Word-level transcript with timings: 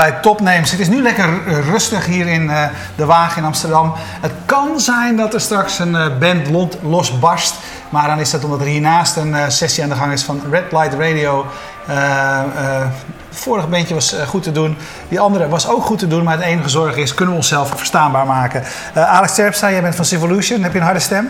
Bij 0.00 0.12
Topnames. 0.12 0.70
Het 0.70 0.80
is 0.80 0.88
nu 0.88 1.02
lekker 1.02 1.46
eh, 1.46 1.68
rustig 1.68 2.06
hier 2.06 2.26
in 2.26 2.42
uh, 2.42 2.64
de 2.96 3.04
Wagen 3.04 3.38
in 3.38 3.44
Amsterdam. 3.44 3.92
Het 4.20 4.32
kan 4.44 4.80
zijn 4.80 5.16
dat 5.16 5.34
er 5.34 5.40
straks 5.40 5.78
een 5.78 5.94
uh, 5.94 6.18
band 6.18 6.48
losbarst. 6.82 7.54
Maar 7.88 8.06
dan 8.06 8.18
is 8.18 8.30
dat 8.30 8.44
omdat 8.44 8.60
er 8.60 8.66
hiernaast 8.66 9.16
een 9.16 9.52
sessie 9.52 9.82
aan 9.82 9.88
de 9.88 9.94
gang 9.94 10.12
is 10.12 10.22
van 10.22 10.42
Red 10.50 10.72
Light 10.72 10.94
Radio. 10.94 11.46
het 11.86 12.90
vorige 13.30 13.66
bandje 13.66 13.94
was 13.94 14.16
goed 14.26 14.42
te 14.42 14.52
doen. 14.52 14.76
Die 15.08 15.20
andere 15.20 15.48
was 15.48 15.68
ook 15.68 15.84
goed 15.84 15.98
te 15.98 16.06
doen. 16.06 16.24
Maar 16.24 16.36
het 16.36 16.44
enige 16.44 16.68
zorg 16.68 16.96
is, 16.96 17.14
kunnen 17.14 17.34
we 17.34 17.40
onszelf 17.40 17.68
verstaanbaar 17.68 18.26
maken? 18.26 18.62
Alex 18.94 19.34
Terpstra, 19.34 19.70
jij 19.70 19.82
bent 19.82 19.94
van 19.94 20.04
Civolution. 20.04 20.62
Heb 20.62 20.72
je 20.72 20.78
een 20.78 20.84
harde 20.84 21.00
stem? 21.00 21.28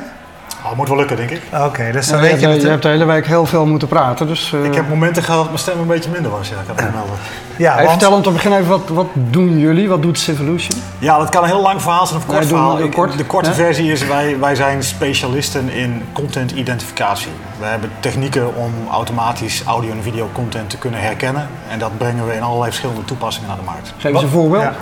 Oh, 0.64 0.76
moet 0.76 0.88
wel 0.88 0.96
lukken, 0.96 1.16
denk 1.16 1.30
ik. 1.30 1.42
Oké, 1.66 1.92
dus 1.92 2.06
dan 2.08 2.16
ja, 2.16 2.22
weet 2.22 2.40
je... 2.40 2.48
Je, 2.48 2.60
je 2.60 2.68
hebt 2.68 2.82
de 2.82 2.88
hele 2.88 3.04
week 3.04 3.26
heel 3.26 3.46
veel 3.46 3.66
moeten 3.66 3.88
praten, 3.88 4.26
dus... 4.26 4.52
Uh... 4.52 4.64
Ik 4.64 4.74
heb 4.74 4.88
momenten 4.88 5.22
gehad 5.22 5.40
dat 5.40 5.48
mijn 5.48 5.58
stem 5.58 5.78
een 5.80 5.86
beetje 5.86 6.10
minder 6.10 6.30
was, 6.30 6.48
ja. 6.48 6.54
Ik 6.54 6.76
kan 6.76 6.90
melden. 6.92 7.14
Ja, 7.56 7.76
want... 7.76 7.90
Vertel 7.90 8.12
om 8.12 8.22
te 8.22 8.30
beginnen 8.30 8.58
even, 8.58 8.70
wat, 8.70 8.88
wat 8.88 9.06
doen 9.14 9.58
jullie? 9.58 9.88
Wat 9.88 10.02
doet 10.02 10.18
Civolution? 10.18 10.80
Ja, 10.98 11.18
dat 11.18 11.28
kan 11.28 11.42
een 11.42 11.48
heel 11.48 11.62
lang 11.62 11.82
verhaal 11.82 12.06
zijn 12.06 12.18
of 12.18 12.26
kort 12.26 12.46
verhaal. 12.46 12.76
De, 12.76 12.88
kort, 12.88 13.18
de 13.18 13.24
korte 13.24 13.52
versie 13.52 13.92
is, 13.92 14.06
wij, 14.06 14.38
wij 14.38 14.54
zijn 14.54 14.82
specialisten 14.82 15.70
in 15.70 16.02
content 16.12 16.50
identificatie. 16.50 17.32
We 17.58 17.66
hebben 17.66 17.90
technieken 18.00 18.56
om 18.56 18.72
automatisch 18.90 19.62
audio- 19.66 19.90
en 19.90 20.02
video 20.02 20.28
content 20.32 20.70
te 20.70 20.76
kunnen 20.76 21.00
herkennen. 21.00 21.48
En 21.70 21.78
dat 21.78 21.98
brengen 21.98 22.26
we 22.26 22.34
in 22.34 22.42
allerlei 22.42 22.70
verschillende 22.70 23.04
toepassingen 23.04 23.48
naar 23.48 23.58
de 23.58 23.64
markt. 23.64 23.92
Geef 23.98 24.12
eens 24.12 24.22
een 24.22 24.28
voorbeeld. 24.28 24.62
Ja. 24.62 24.72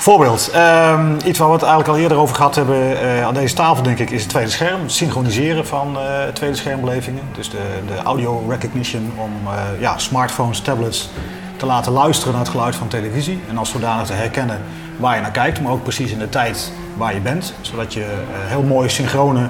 Voorbeeld, 0.00 0.52
um, 0.56 1.16
iets 1.24 1.38
waar 1.38 1.48
we 1.48 1.54
het 1.54 1.62
eigenlijk 1.62 1.88
al 1.88 1.98
eerder 1.98 2.18
over 2.18 2.36
gehad 2.36 2.54
hebben 2.54 2.76
uh, 2.76 3.24
aan 3.24 3.34
deze 3.34 3.54
tafel 3.54 3.82
denk 3.82 3.98
ik, 3.98 4.10
is 4.10 4.20
het 4.20 4.30
tweede 4.30 4.50
scherm. 4.50 4.82
Het 4.82 4.92
synchroniseren 4.92 5.66
van 5.66 5.96
uh, 5.96 6.02
tweede 6.32 6.56
schermbelevingen. 6.56 7.22
Dus 7.34 7.50
de, 7.50 7.58
de 7.86 7.96
audio 8.02 8.44
recognition 8.48 9.12
om 9.16 9.32
uh, 9.44 9.80
ja, 9.80 9.98
smartphones, 9.98 10.60
tablets 10.60 11.10
te 11.56 11.66
laten 11.66 11.92
luisteren 11.92 12.32
naar 12.32 12.42
het 12.42 12.50
geluid 12.50 12.76
van 12.76 12.88
televisie. 12.88 13.40
En 13.48 13.58
als 13.58 13.70
zodanig 13.70 14.06
te 14.06 14.12
herkennen 14.12 14.60
waar 14.96 15.14
je 15.14 15.20
naar 15.20 15.30
kijkt, 15.30 15.60
maar 15.60 15.72
ook 15.72 15.82
precies 15.82 16.10
in 16.12 16.18
de 16.18 16.28
tijd 16.28 16.72
waar 16.96 17.14
je 17.14 17.20
bent. 17.20 17.54
Zodat 17.60 17.94
je 17.94 18.04
heel 18.34 18.62
mooie 18.62 18.88
synchrone 18.88 19.48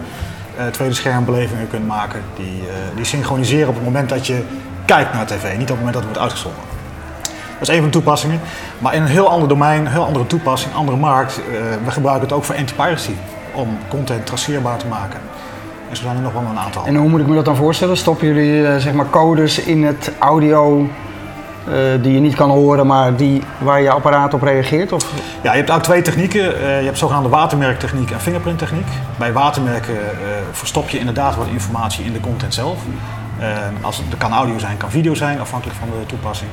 tweede 0.71 0.95
schermbelevingen 0.95 1.69
kunt 1.69 1.87
maken. 1.87 2.23
Die, 2.37 2.63
die 2.95 3.05
synchroniseren 3.05 3.69
op 3.69 3.75
het 3.75 3.85
moment 3.85 4.09
dat 4.09 4.27
je 4.27 4.43
kijkt 4.85 5.13
naar 5.13 5.27
tv, 5.27 5.57
niet 5.57 5.71
op 5.71 5.77
het 5.77 5.79
moment 5.79 5.95
dat 5.95 6.03
het 6.03 6.05
wordt 6.05 6.19
uitgezonden. 6.19 6.80
Dat 7.61 7.69
is 7.69 7.75
een 7.75 7.81
van 7.81 7.91
de 7.91 7.97
toepassingen. 7.97 8.41
Maar 8.79 8.95
in 8.95 9.03
een 9.03 9.09
heel 9.09 9.29
ander 9.29 9.49
domein, 9.49 9.81
een 9.81 9.93
heel 9.93 10.05
andere 10.05 10.27
toepassing, 10.27 10.75
andere 10.75 10.97
markt. 10.97 11.39
Uh, 11.39 11.55
we 11.85 11.91
gebruiken 11.91 12.29
het 12.29 12.37
ook 12.37 12.45
voor 12.45 12.55
anti-piracy. 12.57 13.13
Om 13.55 13.79
content 13.89 14.27
traceerbaar 14.27 14.79
te 14.79 14.87
maken. 14.87 15.21
En 15.91 15.97
zo 15.97 16.03
zijn 16.03 16.17
er 16.17 16.23
nog 16.23 16.33
wel 16.33 16.43
een 16.51 16.59
aantal. 16.59 16.85
En 16.85 16.97
hoe 16.97 17.09
moet 17.09 17.21
ik 17.21 17.27
me 17.27 17.35
dat 17.35 17.45
dan 17.45 17.57
voorstellen? 17.57 17.97
Stoppen 17.97 18.27
jullie 18.27 18.61
uh, 18.61 18.77
zeg 18.77 18.93
maar 18.93 19.11
codes 19.11 19.61
in 19.61 19.85
het 19.85 20.11
audio 20.19 20.81
uh, 21.69 21.75
die 22.03 22.13
je 22.13 22.21
niet 22.21 22.35
kan 22.35 22.51
horen, 22.51 22.87
maar 22.87 23.17
die, 23.17 23.43
waar 23.59 23.81
je 23.81 23.91
apparaat 23.91 24.35
op 24.35 24.43
reageert? 24.43 24.93
Of? 24.93 25.13
Ja, 25.43 25.53
je 25.53 25.59
hebt 25.59 25.71
ook 25.71 25.83
twee 25.83 26.03
technieken. 26.03 26.43
je 26.61 26.85
hebt 26.85 26.99
zogenaamde 26.99 27.29
watermerktechniek 27.29 28.11
en 28.11 28.21
fingerprinttechniek. 28.21 28.89
Bij 29.19 29.33
watermerken 29.33 29.97
verstop 30.53 30.89
je 30.89 30.99
inderdaad 30.99 31.37
wat 31.37 31.47
informatie 31.47 32.05
in 32.05 32.13
de 32.13 32.21
content 32.21 32.55
zelf. 32.55 32.79
als 33.81 33.97
het, 33.97 34.19
kan 34.19 34.33
audio 34.33 34.59
zijn, 34.59 34.77
kan 34.77 34.91
video 34.91 35.15
zijn, 35.15 35.41
afhankelijk 35.41 35.79
van 35.79 35.89
de 35.89 36.07
toepassing. 36.07 36.51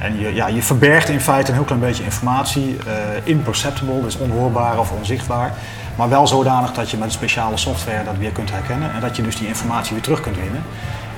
En 0.00 0.18
je, 0.18 0.34
ja, 0.34 0.46
je 0.46 0.62
verbergt 0.62 1.08
in 1.08 1.20
feite 1.20 1.48
een 1.50 1.56
heel 1.56 1.66
klein 1.66 1.80
beetje 1.80 2.04
informatie, 2.04 2.76
uh, 2.86 2.92
imperceptible, 3.24 4.02
dus 4.02 4.18
onhoorbaar 4.18 4.78
of 4.78 4.90
onzichtbaar. 4.90 5.52
Maar 5.96 6.08
wel 6.08 6.26
zodanig 6.26 6.72
dat 6.72 6.90
je 6.90 6.96
met 6.96 7.12
speciale 7.12 7.56
software 7.56 8.04
dat 8.04 8.16
weer 8.18 8.30
kunt 8.30 8.50
herkennen 8.50 8.92
en 8.92 9.00
dat 9.00 9.16
je 9.16 9.22
dus 9.22 9.36
die 9.36 9.48
informatie 9.48 9.92
weer 9.92 10.02
terug 10.02 10.20
kunt 10.20 10.36
winnen. 10.36 10.62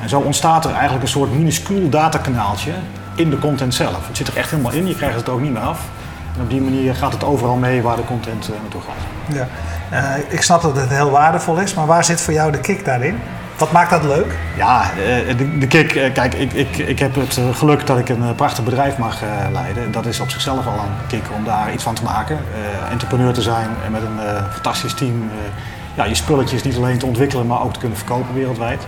En 0.02 0.08
zo 0.08 0.20
ontstaat 0.20 0.64
er 0.64 0.72
eigenlijk 0.72 1.02
een 1.02 1.08
soort 1.08 1.32
minuscuul 1.32 1.88
datakanaaltje 1.88 2.72
in 3.14 3.30
de 3.30 3.38
content 3.38 3.74
zelf. 3.74 4.06
Het 4.06 4.16
zit 4.16 4.28
er 4.28 4.36
echt 4.36 4.50
helemaal 4.50 4.72
in, 4.72 4.86
je 4.86 4.94
krijgt 4.94 5.16
het 5.16 5.28
ook 5.28 5.40
niet 5.40 5.52
meer 5.52 5.62
af. 5.62 5.80
En 6.36 6.42
op 6.42 6.50
die 6.50 6.60
manier 6.60 6.94
gaat 6.94 7.12
het 7.12 7.24
overal 7.24 7.56
mee 7.56 7.82
waar 7.82 7.96
de 7.96 8.04
content 8.04 8.48
uh, 8.48 8.56
naartoe 8.60 8.80
gaat. 8.80 9.36
Ja. 9.36 9.48
Uh, 9.92 10.32
ik 10.32 10.42
snap 10.42 10.62
dat 10.62 10.76
het 10.76 10.88
heel 10.88 11.10
waardevol 11.10 11.58
is, 11.58 11.74
maar 11.74 11.86
waar 11.86 12.04
zit 12.04 12.20
voor 12.20 12.32
jou 12.32 12.52
de 12.52 12.60
kick 12.60 12.84
daarin? 12.84 13.18
Wat 13.60 13.72
maakt 13.72 13.90
dat 13.90 14.04
leuk? 14.04 14.36
Ja, 14.56 14.82
eh, 14.82 15.36
de, 15.36 15.58
de 15.58 15.66
kick. 15.66 15.94
Eh, 15.94 16.12
kijk, 16.12 16.34
ik, 16.34 16.52
ik, 16.52 16.78
ik 16.78 16.98
heb 16.98 17.14
het 17.14 17.36
eh, 17.36 17.54
geluk 17.54 17.86
dat 17.86 17.98
ik 17.98 18.08
een 18.08 18.34
prachtig 18.34 18.64
bedrijf 18.64 18.98
mag 18.98 19.20
leiden. 19.52 19.92
Dat 19.92 20.06
is 20.06 20.20
op 20.20 20.30
zichzelf 20.30 20.66
al 20.66 20.72
een 20.72 21.06
kick 21.08 21.22
om 21.36 21.44
daar 21.44 21.72
iets 21.72 21.82
van 21.82 21.94
te 21.94 22.02
maken. 22.02 22.38
entrepreneur 22.90 23.32
te 23.32 23.42
zijn 23.42 23.68
en 23.84 23.92
met 23.92 24.02
een 24.02 24.44
fantastisch 24.52 24.94
team 24.94 25.30
ja, 25.94 26.04
je 26.04 26.14
spulletjes 26.14 26.62
niet 26.62 26.76
alleen 26.76 26.98
te 26.98 27.06
ontwikkelen, 27.06 27.46
maar 27.46 27.62
ook 27.62 27.72
te 27.72 27.78
kunnen 27.78 27.98
verkopen 27.98 28.34
wereldwijd. 28.34 28.86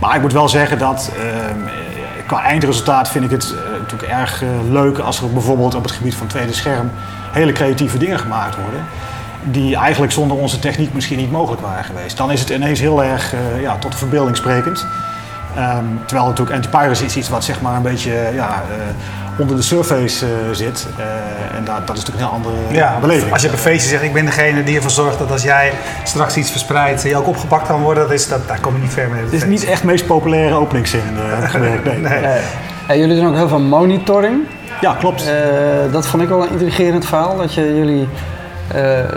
Maar 0.00 0.14
ik 0.14 0.20
moet 0.20 0.32
wel 0.32 0.48
zeggen 0.48 0.78
dat 0.78 1.12
qua 2.26 2.42
eindresultaat 2.42 3.08
vind 3.08 3.24
ik 3.24 3.30
het 3.30 3.54
natuurlijk 3.80 4.12
erg 4.12 4.42
leuk 4.70 4.98
als 4.98 5.20
er 5.20 5.32
bijvoorbeeld 5.32 5.74
op 5.74 5.82
het 5.82 5.92
gebied 5.92 6.14
van 6.14 6.26
tweede 6.26 6.52
scherm 6.52 6.90
hele 7.30 7.52
creatieve 7.52 7.98
dingen 7.98 8.18
gemaakt 8.18 8.56
worden 8.56 8.84
die 9.42 9.76
eigenlijk 9.76 10.12
zonder 10.12 10.36
onze 10.36 10.58
techniek 10.58 10.94
misschien 10.94 11.18
niet 11.18 11.30
mogelijk 11.30 11.62
waren 11.62 11.84
geweest. 11.84 12.16
Dan 12.16 12.30
is 12.30 12.40
het 12.40 12.50
ineens 12.50 12.80
heel 12.80 13.04
erg 13.04 13.34
uh, 13.34 13.62
ja, 13.62 13.76
tot 13.76 13.92
de 13.92 13.98
verbeelding 13.98 14.36
sprekend. 14.36 14.86
Um, 15.58 16.00
terwijl 16.06 16.28
natuurlijk 16.28 16.56
anti-piracy 16.56 17.04
is 17.04 17.16
iets 17.16 17.28
wat 17.28 17.44
zeg 17.44 17.60
maar 17.60 17.76
een 17.76 17.82
beetje 17.82 18.30
ja, 18.34 18.48
uh, 18.48 19.40
onder 19.40 19.56
de 19.56 19.62
surface 19.62 20.26
uh, 20.26 20.32
zit. 20.52 20.86
en 21.56 21.64
dat, 21.64 21.86
dat 21.86 21.96
is 21.96 22.04
natuurlijk 22.04 22.08
een 22.08 22.18
heel 22.18 22.52
andere 22.52 22.54
ja, 22.70 22.98
beleving. 23.00 23.32
Als 23.32 23.42
je 23.42 23.48
op 23.48 23.54
een 23.54 23.60
feestje 23.60 23.88
zegt, 23.88 24.02
ik 24.02 24.12
ben 24.12 24.24
degene 24.24 24.64
die 24.64 24.76
ervoor 24.76 24.90
zorgt 24.90 25.18
dat 25.18 25.30
als 25.30 25.42
jij 25.42 25.72
straks 26.04 26.36
iets 26.36 26.50
verspreidt, 26.50 27.02
je 27.02 27.16
ook 27.16 27.26
opgepakt 27.26 27.66
kan 27.66 27.80
worden, 27.80 28.02
dat 28.02 28.12
is, 28.12 28.28
dat, 28.28 28.48
daar 28.48 28.60
kom 28.60 28.74
je 28.74 28.80
niet 28.80 28.92
ver 28.92 29.08
mee. 29.08 29.24
Het 29.24 29.32
is 29.32 29.44
niet 29.44 29.64
echt 29.64 29.80
de 29.80 29.86
meest 29.86 30.06
populaire 30.06 30.54
openingszin 30.54 31.02
gewerkt. 31.42 31.84
Nee. 31.92 31.98
nee. 31.98 32.20
nee. 32.88 32.98
jullie 32.98 33.16
doen 33.16 33.26
ook 33.26 33.34
heel 33.34 33.48
veel 33.48 33.60
monitoring. 33.60 34.40
Ja, 34.80 34.94
klopt. 34.94 35.24
dat 35.92 36.06
vond 36.06 36.22
ik 36.22 36.28
wel 36.28 36.42
een 36.42 36.50
intrigerend 36.50 37.06
verhaal, 37.06 37.36
dat 37.36 37.54
je 37.54 37.76
jullie 37.76 38.08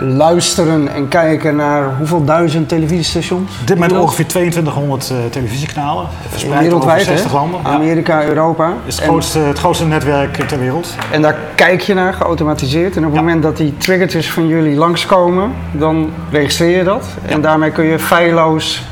luisteren 0.00 0.88
en 0.88 1.08
kijken 1.08 1.56
naar 1.56 1.96
hoeveel 1.98 2.24
duizend 2.24 2.68
televisiestations? 2.68 3.52
Dit 3.64 3.78
met 3.78 3.92
ongeveer 3.92 4.26
2200 4.26 5.10
uh, 5.10 5.18
televisiekanalen, 5.30 6.06
verspreid 6.28 6.60
Wereldwijd, 6.60 7.00
over 7.00 7.12
60 7.12 7.32
landen. 7.32 7.60
Amerika, 7.62 8.20
ja. 8.20 8.28
Europa. 8.28 8.66
Het 8.66 8.76
is 8.86 8.96
het, 8.96 9.04
grootste, 9.04 9.38
het 9.38 9.58
grootste 9.58 9.86
netwerk 9.86 10.34
ter 10.48 10.58
wereld. 10.58 10.94
En 11.12 11.22
daar 11.22 11.36
kijk 11.54 11.80
je 11.80 11.94
naar, 11.94 12.14
geautomatiseerd. 12.14 12.96
En 12.96 13.04
op 13.04 13.10
het 13.10 13.14
ja. 13.14 13.20
moment 13.20 13.42
dat 13.42 13.56
die 13.56 13.76
triggertjes 13.76 14.30
van 14.30 14.46
jullie 14.46 14.76
langskomen, 14.76 15.52
dan 15.72 16.10
registreer 16.30 16.76
je 16.76 16.84
dat. 16.84 17.06
En 17.26 17.40
daarmee 17.40 17.70
kun 17.70 17.84
je 17.84 17.98
feilloos 17.98 18.82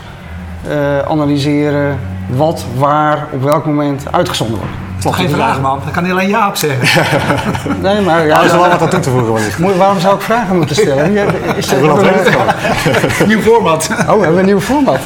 uh, 0.68 0.98
analyseren 0.98 1.98
wat, 2.28 2.64
waar, 2.76 3.26
op 3.30 3.42
welk 3.42 3.66
moment 3.66 4.04
uitgezonden 4.10 4.58
wordt. 4.58 4.83
Toch 5.04 5.16
geen 5.16 5.30
vraag, 5.30 5.60
man. 5.60 5.80
Dat 5.84 5.92
kan 5.92 6.10
alleen 6.10 6.28
ja 6.28 6.48
op 6.48 6.56
zeggen. 6.56 7.02
nee, 7.82 8.00
maar... 8.00 8.26
Ja, 8.26 8.38
er 8.38 8.44
is 8.44 8.50
wel 8.50 8.68
wat 8.68 8.82
aan 8.82 8.88
toe 8.88 9.00
te 9.00 9.10
voegen. 9.10 9.76
waarom 9.78 10.00
zou 10.00 10.14
ik 10.14 10.20
vragen 10.20 10.56
moeten 10.56 10.76
stellen? 10.76 11.12
Ja, 11.12 11.24
is 11.56 11.70
het 11.70 13.26
Nieuw 13.26 13.40
format. 13.40 13.88
Oh, 13.90 14.16
we 14.16 14.22
hebben 14.22 14.38
een 14.38 14.44
nieuw 14.44 14.60
format. 14.60 14.98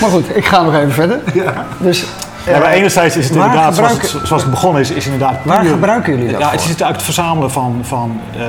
maar 0.00 0.10
goed, 0.10 0.36
ik 0.36 0.44
ga 0.44 0.62
nog 0.62 0.74
even 0.74 0.92
verder. 0.92 1.20
Ja. 1.34 1.66
Dus 1.78 2.06
ja, 2.46 2.58
maar 2.58 2.70
enerzijds 2.70 3.16
is 3.16 3.24
het 3.24 3.34
inderdaad, 3.34 3.74
zoals 3.74 3.92
het, 3.92 4.14
zoals 4.24 4.42
het, 4.42 4.50
begonnen 4.50 4.80
is, 4.80 4.90
is 4.90 5.04
inderdaad... 5.04 5.34
Waar 5.42 5.64
gebruiken 5.64 6.16
jullie 6.16 6.32
dat 6.32 6.40
Ja, 6.40 6.50
het 6.50 6.64
is 6.64 6.82
uit 6.82 6.94
het 6.94 7.02
verzamelen 7.02 7.50
van, 7.50 7.80
van 7.82 8.20
uh, 8.36 8.42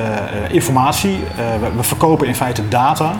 informatie. 0.54 1.10
Uh, 1.10 1.60
we, 1.60 1.76
we, 1.76 1.82
verkopen 1.82 2.26
in 2.26 2.34
feite 2.34 2.68
data. 2.68 3.12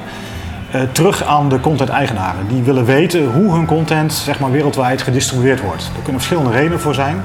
Uh, 0.75 0.83
terug 0.93 1.25
aan 1.25 1.49
de 1.49 1.61
content-eigenaren. 1.61 2.49
Die 2.49 2.63
willen 2.63 2.85
weten 2.85 3.33
hoe 3.33 3.55
hun 3.55 3.67
content 3.67 4.13
zeg 4.13 4.39
maar, 4.39 4.51
wereldwijd 4.51 5.03
gedistribueerd 5.03 5.61
wordt. 5.61 5.83
Er 5.83 6.03
kunnen 6.03 6.21
verschillende 6.21 6.51
redenen 6.51 6.81
voor 6.81 6.95
zijn. 6.95 7.23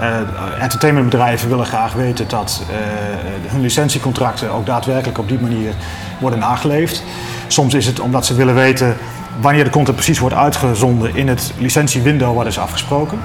Uh, 0.00 0.62
entertainmentbedrijven 0.62 1.48
willen 1.48 1.66
graag 1.66 1.92
weten 1.92 2.28
dat 2.28 2.62
uh, 2.70 2.76
hun 3.50 3.60
licentiecontracten 3.60 4.50
ook 4.50 4.66
daadwerkelijk 4.66 5.18
op 5.18 5.28
die 5.28 5.40
manier 5.40 5.72
worden 6.18 6.38
nageleefd. 6.38 7.02
Soms 7.46 7.74
is 7.74 7.86
het 7.86 8.00
omdat 8.00 8.26
ze 8.26 8.34
willen 8.34 8.54
weten 8.54 8.96
wanneer 9.40 9.64
de 9.64 9.70
content 9.70 9.96
precies 9.96 10.18
wordt 10.18 10.34
uitgezonden 10.34 11.16
in 11.16 11.28
het 11.28 11.52
licentiewindow 11.58 12.36
wat 12.36 12.46
is 12.46 12.58
afgesproken. 12.58 13.18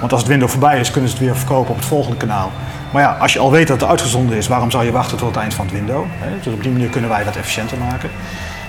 Want 0.00 0.12
als 0.12 0.20
het 0.20 0.30
window 0.30 0.48
voorbij 0.48 0.80
is, 0.80 0.90
kunnen 0.90 1.10
ze 1.10 1.16
het 1.16 1.24
weer 1.24 1.36
verkopen 1.36 1.70
op 1.70 1.76
het 1.76 1.86
volgende 1.86 2.16
kanaal. 2.16 2.50
Maar 2.92 3.02
ja, 3.02 3.16
als 3.20 3.32
je 3.32 3.38
al 3.38 3.50
weet 3.50 3.66
dat 3.66 3.80
het 3.80 3.90
uitgezonden 3.90 4.36
is, 4.36 4.48
waarom 4.48 4.70
zou 4.70 4.84
je 4.84 4.92
wachten 4.92 5.18
tot 5.18 5.28
het 5.28 5.36
eind 5.36 5.54
van 5.54 5.64
het 5.64 5.74
window? 5.74 6.04
Dus 6.42 6.52
op 6.52 6.62
die 6.62 6.72
manier 6.72 6.88
kunnen 6.88 7.10
wij 7.10 7.24
dat 7.24 7.36
efficiënter 7.36 7.78
maken. 7.78 8.10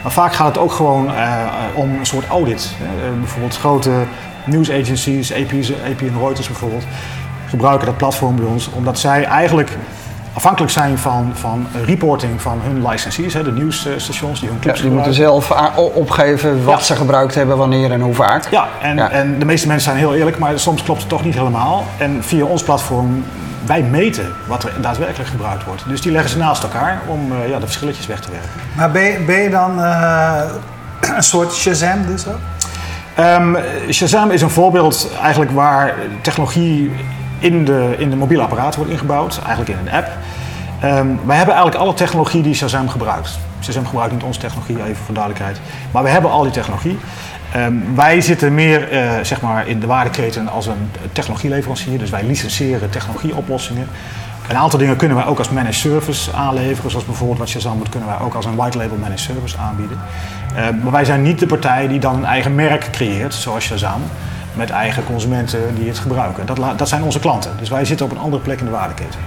Maar 0.04 0.12
vaak 0.12 0.34
gaat 0.34 0.48
het 0.48 0.58
ook 0.58 0.72
gewoon 0.72 1.06
uh, 1.06 1.46
om 1.74 2.00
een 2.00 2.06
soort 2.06 2.28
audit. 2.28 2.76
Uh, 2.82 3.20
bijvoorbeeld 3.20 3.58
grote 3.58 3.92
nieuwsagencies, 4.46 5.34
AP's, 5.34 5.72
AP 5.72 6.02
en 6.02 6.20
Reuters 6.20 6.48
bijvoorbeeld, 6.48 6.84
gebruiken 7.50 7.86
dat 7.86 7.98
platform 7.98 8.36
bij 8.36 8.46
ons 8.46 8.70
omdat 8.70 9.00
zij 9.00 9.24
eigenlijk 9.24 9.78
afhankelijk 10.38 10.72
zijn 10.72 10.98
van, 10.98 11.32
van 11.34 11.68
reporting 11.86 12.42
van 12.42 12.60
hun 12.64 12.88
licensees, 12.88 13.34
hè, 13.34 13.44
de 13.44 13.52
nieuwsstations 13.52 14.40
die 14.40 14.50
hun 14.50 14.60
clips 14.60 14.78
ja, 14.78 14.84
Die 14.86 14.94
moeten 14.94 15.14
zelf 15.14 15.52
opgeven 15.76 16.66
wat 16.66 16.78
ja. 16.78 16.84
ze 16.84 16.96
gebruikt 16.96 17.36
hebben, 17.36 17.58
wanneer 17.58 17.92
en 17.92 18.02
hoe 18.02 18.14
vaak. 18.14 18.48
Ja 18.52 18.68
en, 18.82 18.96
ja. 18.96 19.10
en 19.10 19.40
de 19.40 19.46
meeste 19.46 19.68
mensen 19.68 19.92
zijn 19.92 19.98
heel 19.98 20.16
eerlijk, 20.16 20.38
maar 20.38 20.60
soms 20.60 20.84
klopt 20.84 21.00
het 21.00 21.10
toch 21.10 21.24
niet 21.24 21.34
helemaal. 21.34 21.86
En 21.98 22.24
via 22.24 22.46
ons 22.46 22.64
platform 22.64 23.24
wij 23.68 23.82
meten 23.82 24.34
wat 24.48 24.64
er 24.64 24.72
daadwerkelijk 24.82 25.30
gebruikt 25.30 25.64
wordt. 25.64 25.84
Dus 25.88 26.02
die 26.02 26.12
leggen 26.12 26.30
ze 26.30 26.38
naast 26.38 26.64
elkaar 26.64 27.02
om 27.08 27.32
uh, 27.32 27.50
ja, 27.50 27.60
de 27.60 27.66
verschilletjes 27.66 28.06
weg 28.06 28.20
te 28.20 28.32
werken. 28.32 28.50
Maar 28.76 28.92
ben 28.92 29.04
je, 29.04 29.20
ben 29.20 29.42
je 29.42 29.50
dan 29.50 29.80
uh, 29.80 30.42
een 31.16 31.24
soort 31.24 31.54
Shazam 31.54 32.06
dus 32.06 32.28
ook? 32.28 32.40
Um, 33.20 33.58
Shazam 33.92 34.32
is 34.32 34.42
een 34.42 34.50
voorbeeld 34.50 35.10
eigenlijk 35.22 35.52
waar 35.52 35.94
technologie 36.22 36.92
in 37.40 37.66
de, 37.66 37.96
in 37.98 38.10
de 38.10 38.16
mobiele 38.16 38.44
apparaten 38.44 38.80
wordt 38.80 38.92
ingebouwd, 38.92 39.40
eigenlijk 39.46 39.80
in 39.80 39.88
een 39.88 39.94
app. 39.94 40.08
Ehm, 40.80 41.08
wij 41.26 41.38
hebben 41.38 41.56
eigenlijk 41.56 41.76
alle 41.76 41.94
technologie 41.94 42.42
die 42.42 42.54
Shazam 42.54 42.90
gebruikt. 42.90 43.40
Shazam 43.62 43.86
gebruikt 43.86 44.14
niet 44.14 44.24
onze 44.24 44.40
technologie, 44.40 44.84
even 44.84 45.04
voor 45.06 45.14
duidelijkheid. 45.14 45.60
Maar 45.92 46.04
we 46.04 46.10
hebben 46.10 46.32
al 46.32 46.44
die 46.44 46.52
technologie. 46.52 47.00
Ehm, 47.54 47.74
wij 47.96 48.22
zitten 48.22 48.54
meer 48.54 48.92
eh, 48.92 49.12
zeg 49.22 49.42
maar 49.42 49.68
in 49.68 49.80
de 49.80 49.88
waardeketen 49.88 50.48
als 50.48 50.66
een 50.66 50.92
technologieleverancier. 51.12 52.00
Dus 52.00 52.10
wij 52.10 52.24
licenseren 52.24 52.90
technologieoplossingen. 52.90 53.88
Een 54.50 54.58
aantal 54.58 54.80
dingen 54.80 54.96
kunnen 54.96 55.18
wij 55.18 55.26
ook 55.26 55.38
als 55.38 55.50
managed 55.50 55.76
service 55.76 56.34
aanleveren. 56.34 56.90
Zoals 56.90 57.06
bijvoorbeeld 57.06 57.40
wat 57.40 57.50
Shazam 57.50 57.78
doet, 57.78 57.90
kunnen 57.90 58.10
wij 58.10 58.20
ook 58.20 58.34
als 58.34 58.46
een 58.46 58.56
white 58.56 58.78
label 58.78 58.98
managed 58.98 59.20
service 59.20 59.58
aanbieden. 59.58 59.98
Ehm, 60.56 60.80
maar 60.84 60.92
wij 60.92 61.06
zijn 61.06 61.22
niet 61.22 61.40
de 61.40 61.46
partij 61.46 61.88
die 61.88 62.00
dan 62.00 62.16
een 62.16 62.26
eigen 62.26 62.56
merk 62.56 62.88
creëert, 62.92 63.34
zoals 63.34 63.64
Shazam. 63.64 64.02
Met 64.54 64.70
eigen 64.70 65.04
consumenten 65.06 65.76
die 65.76 65.88
het 65.88 66.00
gebruiken. 66.00 66.46
Dat, 66.46 66.60
dat 66.78 66.90
zijn 66.90 67.04
onze 67.04 67.20
klanten. 67.20 67.52
Dus 67.60 67.70
wij 67.70 67.86
zitten 67.86 68.06
op 68.06 68.12
een 68.12 68.18
andere 68.18 68.42
plek 68.42 68.60
in 68.60 68.66
de 68.66 68.72
waardeketen. 68.72 69.20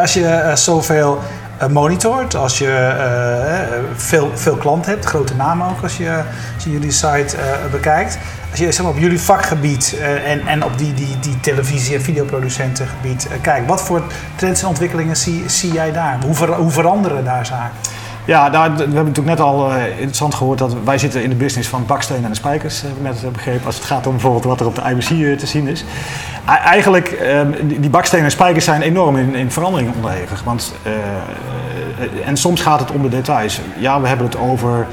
Als 0.00 0.14
je 0.14 0.26
eh, 0.26 0.54
zoveel 0.56 1.20
monitort, 1.68 2.34
als 2.34 2.58
je 2.58 2.66
eh, 2.66 3.62
eh, 3.62 3.68
veel, 3.96 4.30
veel 4.34 4.56
klanten 4.56 4.90
hebt, 4.92 5.04
grote 5.04 5.34
namen 5.34 5.68
ook 5.68 5.82
als 5.82 5.96
je, 5.96 6.22
als 6.54 6.64
jullie 6.64 6.90
site 6.90 7.36
eh, 7.36 7.70
bekijkt. 7.70 8.18
Als 8.50 8.58
je 8.60 8.72
zeg 8.72 8.86
op 8.86 8.98
jullie 8.98 9.20
vakgebied 9.20 9.96
eh, 10.00 10.30
en, 10.30 10.46
en 10.46 10.64
op 10.64 10.78
die, 10.78 10.94
die, 10.94 11.18
die 11.20 11.40
televisie- 11.40 11.94
en 11.94 12.02
videoproducentengebied 12.02 13.28
eh, 13.28 13.40
kijkt, 13.40 13.66
wat 13.66 13.82
voor 13.82 14.02
trends 14.34 14.62
en 14.62 14.68
ontwikkelingen 14.68 15.16
zie, 15.16 15.44
zie 15.48 15.72
jij 15.72 15.92
daar? 15.92 16.18
Hoe, 16.24 16.34
ver- 16.34 16.54
hoe 16.54 16.70
veranderen 16.70 17.24
daar 17.24 17.46
zaken? 17.46 17.76
Ja, 18.24 18.50
we 18.50 18.56
hebben 18.56 18.94
natuurlijk 18.94 19.26
net 19.26 19.40
al 19.40 19.70
eh, 19.70 19.90
interessant 19.90 20.34
gehoord 20.34 20.58
dat 20.58 20.74
wij 20.84 20.98
zitten 20.98 21.22
in 21.22 21.28
de 21.28 21.36
business 21.36 21.68
van 21.68 21.86
baksteen 21.86 22.24
en 22.24 22.34
spijkers, 22.34 22.82
heb 22.82 22.90
ik 22.90 23.02
net 23.02 23.32
begrepen, 23.32 23.66
als 23.66 23.74
het 23.74 23.84
gaat 23.84 24.06
om 24.06 24.12
bijvoorbeeld 24.12 24.44
wat 24.44 24.60
er 24.60 24.66
op 24.66 24.74
de 24.74 24.82
IBC 24.90 25.10
eh, 25.10 25.38
te 25.38 25.46
zien 25.46 25.66
is. 25.66 25.84
Eigenlijk, 26.44 27.08
ehm, 27.08 27.50
die, 27.62 27.80
die 27.80 27.90
baksteen 27.90 28.24
en 28.24 28.30
spijkers 28.30 28.64
zijn 28.64 28.82
enorm 28.82 29.16
in, 29.16 29.34
in 29.34 29.50
verandering 29.50 29.94
onderhevig. 29.94 30.42
Want, 30.44 30.74
eh, 30.82 32.28
en 32.28 32.36
soms 32.36 32.60
gaat 32.60 32.80
het 32.80 32.90
om 32.90 33.02
de 33.02 33.08
details. 33.08 33.60
Ja, 33.78 34.00
we 34.00 34.08
hebben 34.08 34.26
het 34.26 34.38
over 34.38 34.86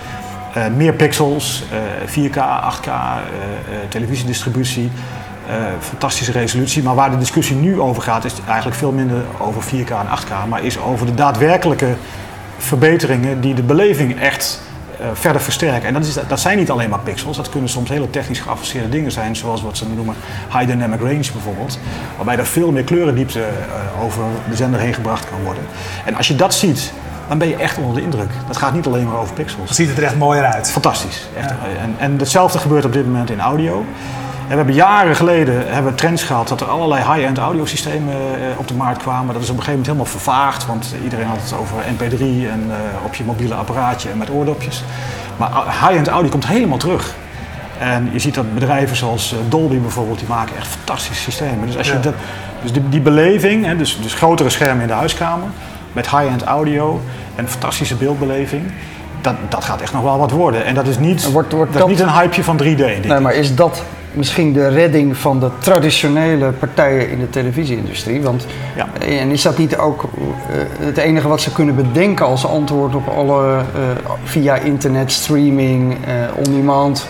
meer 0.75 0.93
pixels, 0.93 1.63
eh, 1.71 2.07
4K, 2.07 2.37
8K, 2.37 2.87
eh, 2.87 2.93
eh, 2.93 3.89
televisiedistributie. 3.89 4.91
fantastische 5.79 6.31
resolutie, 6.31 6.83
maar 6.83 6.95
waar 6.95 7.11
de 7.11 7.17
discussie 7.17 7.55
nu 7.55 7.79
over 7.79 8.01
gaat, 8.01 8.25
is 8.25 8.33
eigenlijk 8.47 8.77
veel 8.77 8.91
minder 8.91 9.23
over 9.37 9.61
4K 9.61 9.89
en 9.89 10.07
8K, 10.07 10.47
maar 10.49 10.63
is 10.63 10.79
over 10.79 11.05
de 11.05 11.13
daadwerkelijke 11.13 11.95
verbeteringen 12.57 13.41
die 13.41 13.53
de 13.53 13.63
beleving 13.63 14.19
echt 14.19 14.61
eh, 14.99 15.07
verder 15.13 15.41
versterken. 15.41 15.87
En 15.87 15.93
dat, 15.93 16.05
is, 16.05 16.17
dat 16.27 16.39
zijn 16.39 16.57
niet 16.57 16.71
alleen 16.71 16.89
maar 16.89 16.99
pixels, 16.99 17.37
dat 17.37 17.49
kunnen 17.49 17.69
soms 17.69 17.89
hele 17.89 18.09
technisch 18.09 18.39
geavanceerde 18.39 18.89
dingen 18.89 19.11
zijn, 19.11 19.35
zoals 19.35 19.61
wat 19.61 19.77
ze 19.77 19.85
noemen 19.95 20.15
high 20.51 20.67
dynamic 20.67 20.99
range 20.99 21.31
bijvoorbeeld, 21.33 21.79
waarbij 22.15 22.37
er 22.37 22.45
veel 22.45 22.71
meer 22.71 22.83
kleurendiepte 22.83 23.41
eh, 23.41 24.03
over 24.03 24.23
de 24.49 24.55
zender 24.55 24.79
heen 24.79 24.93
gebracht 24.93 25.29
kan 25.29 25.43
worden. 25.43 25.63
En 26.05 26.15
als 26.15 26.27
je 26.27 26.35
dat 26.35 26.53
ziet, 26.53 26.93
dan 27.27 27.37
ben 27.37 27.47
je 27.47 27.55
echt 27.55 27.77
onder 27.77 27.95
de 27.95 28.01
indruk. 28.01 28.29
Dat 28.47 28.57
gaat 28.57 28.73
niet 28.73 28.85
alleen 28.85 29.05
maar 29.05 29.17
over 29.17 29.33
pixels. 29.33 29.75
Ziet 29.75 29.89
het 29.89 29.97
er 29.97 30.03
echt 30.03 30.15
mooier 30.15 30.45
uit. 30.45 30.71
Fantastisch. 30.71 31.27
Echt. 31.37 31.49
En, 31.81 31.95
en 31.97 32.17
hetzelfde 32.17 32.59
gebeurt 32.59 32.85
op 32.85 32.93
dit 32.93 33.05
moment 33.05 33.29
in 33.29 33.39
audio. 33.39 33.85
En 34.47 34.53
we 34.53 34.57
hebben 34.57 34.73
jaren 34.75 35.15
geleden 35.15 35.73
hebben 35.73 35.95
trends 35.95 36.23
gehad 36.23 36.47
dat 36.47 36.61
er 36.61 36.67
allerlei 36.67 37.03
high-end 37.13 37.37
audiosystemen 37.37 38.13
eh, 38.13 38.59
op 38.59 38.67
de 38.67 38.73
markt 38.73 39.01
kwamen. 39.01 39.33
Dat 39.33 39.43
is 39.43 39.49
op 39.49 39.57
een 39.57 39.63
gegeven 39.63 39.69
moment 39.71 39.85
helemaal 39.87 40.05
vervaagd, 40.21 40.65
want 40.65 40.95
iedereen 41.03 41.25
had 41.25 41.37
het 41.41 41.53
over 41.59 41.77
MP3 41.93 42.21
en 42.51 42.65
eh, 42.69 43.05
op 43.05 43.15
je 43.15 43.23
mobiele 43.23 43.53
apparaatje 43.53 44.09
en 44.09 44.17
met 44.17 44.29
oordopjes. 44.29 44.83
Maar 45.37 45.49
high-end 45.65 46.07
audio 46.07 46.29
komt 46.31 46.47
helemaal 46.47 46.77
terug. 46.77 47.15
En 47.79 48.09
je 48.13 48.19
ziet 48.19 48.33
dat 48.35 48.53
bedrijven 48.53 48.95
zoals 48.95 49.31
eh, 49.33 49.37
Dolby 49.49 49.77
bijvoorbeeld, 49.79 50.19
die 50.19 50.27
maken 50.27 50.55
echt 50.57 50.67
fantastische 50.67 51.21
systemen. 51.23 51.65
Dus, 51.65 51.77
als 51.77 51.87
je 51.87 51.93
Ja. 51.93 51.99
dat, 51.99 52.13
dus 52.61 52.71
die, 52.71 52.89
die 52.89 53.01
beleving, 53.01 53.65
hè, 53.65 53.75
dus, 53.75 53.99
dus 54.01 54.13
grotere 54.13 54.49
schermen 54.49 54.81
in 54.81 54.87
de 54.87 54.93
huiskamer, 54.93 55.47
met 55.93 56.09
high-end 56.09 56.43
audio 56.43 57.01
en 57.35 57.43
een 57.43 57.49
fantastische 57.49 57.95
beeldbeleving, 57.95 58.63
dat, 59.21 59.35
dat 59.49 59.63
gaat 59.63 59.81
echt 59.81 59.93
nog 59.93 60.01
wel 60.03 60.17
wat 60.17 60.31
worden. 60.31 60.65
En 60.65 60.73
dat 60.75 60.87
is 60.87 60.97
niet, 60.99 61.31
Wordt- 61.31 61.51
wordt 61.51 61.73
dat 61.73 61.81
is 61.89 61.97
dat- 61.97 62.05
niet 62.07 62.15
een 62.15 62.21
hypeje 62.21 62.43
van 62.43 62.57
3D. 62.57 62.77
denk 62.77 63.05
Nee, 63.05 63.19
maar 63.19 63.33
is 63.33 63.55
dat 63.55 63.83
misschien 64.17 64.53
de 64.53 64.67
redding 64.67 65.17
van 65.17 65.39
de 65.39 65.49
traditionele 65.59 66.51
partijen 66.51 67.09
in 67.09 67.19
de 67.19 67.29
televisieindustrie? 67.29 68.21
Want, 68.21 68.45
Ja. 68.75 68.87
En 69.07 69.29
is 69.31 69.41
dat 69.41 69.57
niet 69.57 69.77
ook 69.77 70.03
eh, 70.03 70.85
het 70.85 70.97
enige 70.97 71.27
wat 71.27 71.41
ze 71.41 71.51
kunnen 71.51 71.75
bedenken 71.75 72.25
als 72.25 72.47
antwoord 72.47 72.95
op 72.95 73.07
alle 73.07 73.55
eh, 73.55 73.61
via 74.23 74.55
internet, 74.55 75.11
streaming, 75.11 75.97
eh 76.05 76.13
on-demand? 76.47 77.07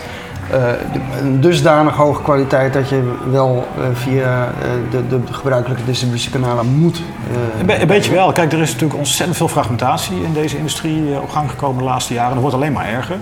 eh, 0.50 0.58
de- 0.92 1.00
een 1.20 1.40
dusdanig 1.40 1.94
hoge 1.96 2.22
kwaliteit 2.22 2.72
dat 2.72 2.88
je 2.88 3.12
wel 3.30 3.66
eh, 3.76 3.84
via 3.92 4.44
eh, 4.62 4.68
de, 4.90 5.08
de, 5.08 5.20
gebruikelijke 5.32 5.84
distributiekanalen 5.84 6.66
moet. 6.66 6.96
eh, 7.32 7.60
Een, 7.60 7.66
be- 7.66 7.80
een 7.80 7.86
beetje 7.86 8.12
wel. 8.12 8.32
Kijk, 8.32 8.52
er 8.52 8.58
is 8.60 8.72
natuurlijk 8.72 8.98
ontzettend 8.98 9.36
veel 9.36 9.48
fragmentatie 9.48 10.16
in 10.22 10.32
deze 10.32 10.56
industrie 10.56 11.12
eh, 11.14 11.22
op 11.22 11.30
gang 11.30 11.50
gekomen 11.50 11.78
de 11.78 11.84
laatste 11.84 12.14
jaren. 12.14 12.32
Dat 12.32 12.40
wordt 12.40 12.56
alleen 12.56 12.72
maar 12.72 12.86
erger. 12.88 13.16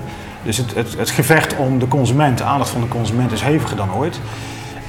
Dus 0.47 0.57
het, 0.57 0.75
het, 0.75 0.97
het 0.97 1.11
gevecht 1.11 1.57
om 1.57 1.79
de 1.79 1.89
consument, 1.89 2.39
de 2.39 2.45
aandacht 2.45 2.71
van 2.71 2.81
de 2.81 2.89
consument, 2.89 3.33
is 3.33 3.41
heviger 3.41 3.77
dan 3.77 3.95
ooit. 3.95 4.21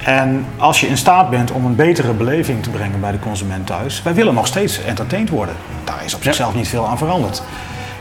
En 0.03 0.45
als 0.57 0.79
je 0.79 0.87
in 0.87 0.97
staat 0.97 1.29
bent 1.29 1.51
om 1.51 1.65
een 1.65 1.75
betere 1.75 2.13
beleving 2.13 2.63
te 2.63 2.69
brengen 2.69 2.99
bij 2.99 3.11
de 3.11 3.19
consument 3.19 3.67
thuis, 3.67 4.01
wij 4.03 4.13
willen 4.13 4.33
nog 4.33 4.47
steeds 4.47 4.83
entertained 4.83 5.29
worden. 5.29 5.55
Daar 5.83 6.01
is 6.05 6.13
op 6.13 6.23
zichzelf 6.23 6.53
niet 6.53 6.67
veel 6.67 6.87
aan 6.87 6.97
veranderd. 6.97 7.41